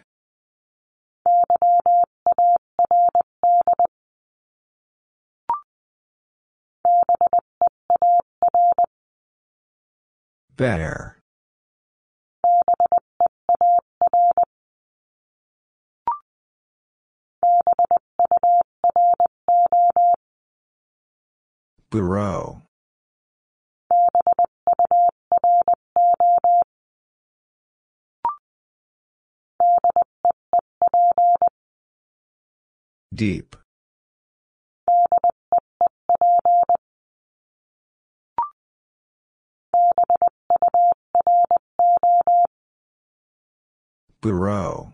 Bear. 10.55 11.17
Bureau. 21.89 22.61
Deep. 33.13 33.57
Bureau. 44.21 44.93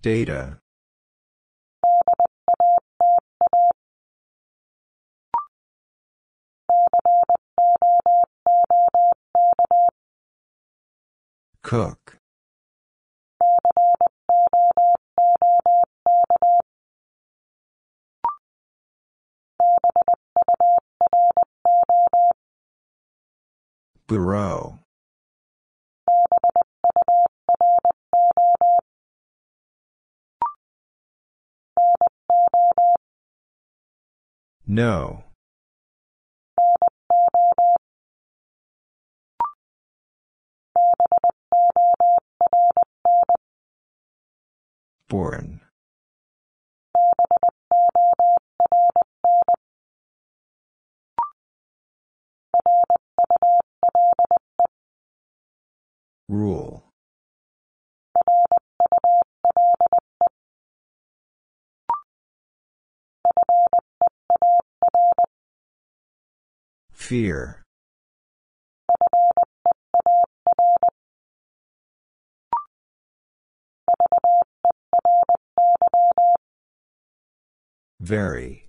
Data. 0.00 0.60
Cook. 11.68 12.16
Bureau. 24.06 24.78
No. 34.66 35.27
Born. 45.08 45.62
Rule. 56.28 56.84
Fear. 66.92 67.64
Very. 78.00 78.64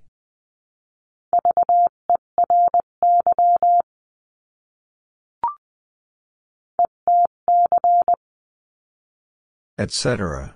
Etc. 9.78 10.56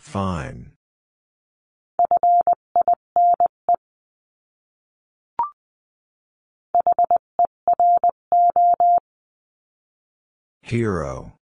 Fine. 0.00 0.67
Hero. 10.68 11.32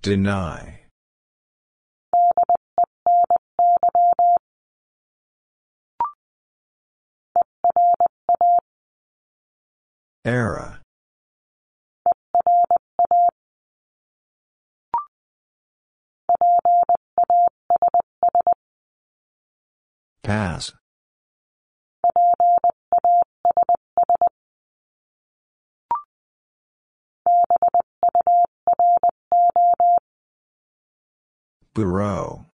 Deny. 0.00 0.80
Era. 10.24 10.80
Pass. 20.28 20.74
Bureau. 31.72 32.44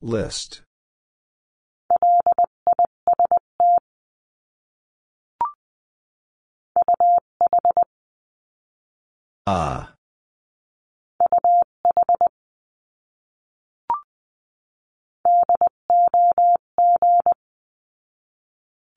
List. 0.00 0.62
Ah. 9.46 9.94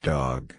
Dog. 0.02 0.56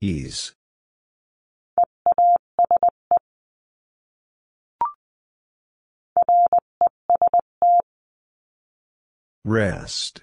Ease. 0.00 0.52
Rest. 9.44 10.22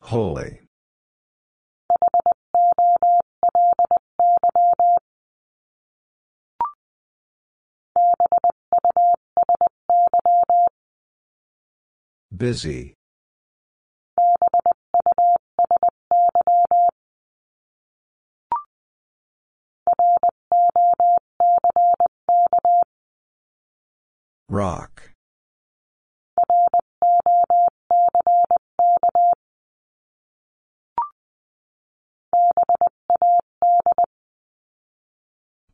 Holy. 0.00 0.60
Busy. 12.36 12.94
Rock. 24.48 25.11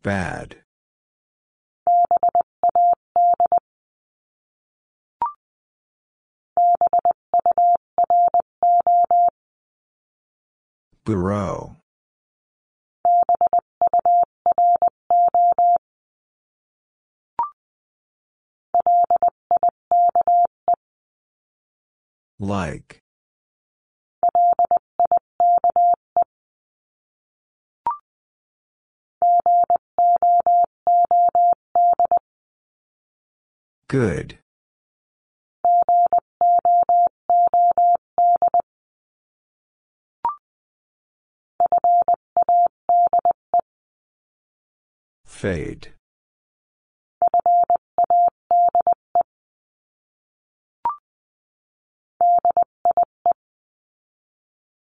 Bad. 0.09 0.57
Bureau. 11.05 11.77
Like. 22.41 23.03
Good. 33.89 34.39
Fade. 45.25 45.89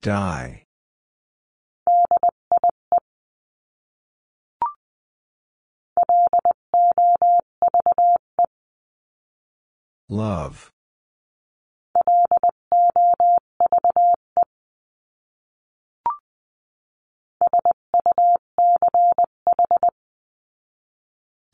Die. 0.02 0.61
Love. 10.08 10.70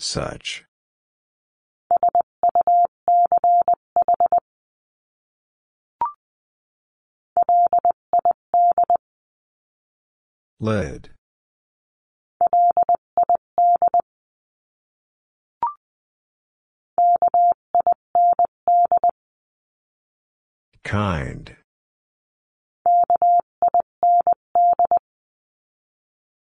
Such. 0.01 0.65
Lid. 10.61 11.11
Kind. 20.89 21.58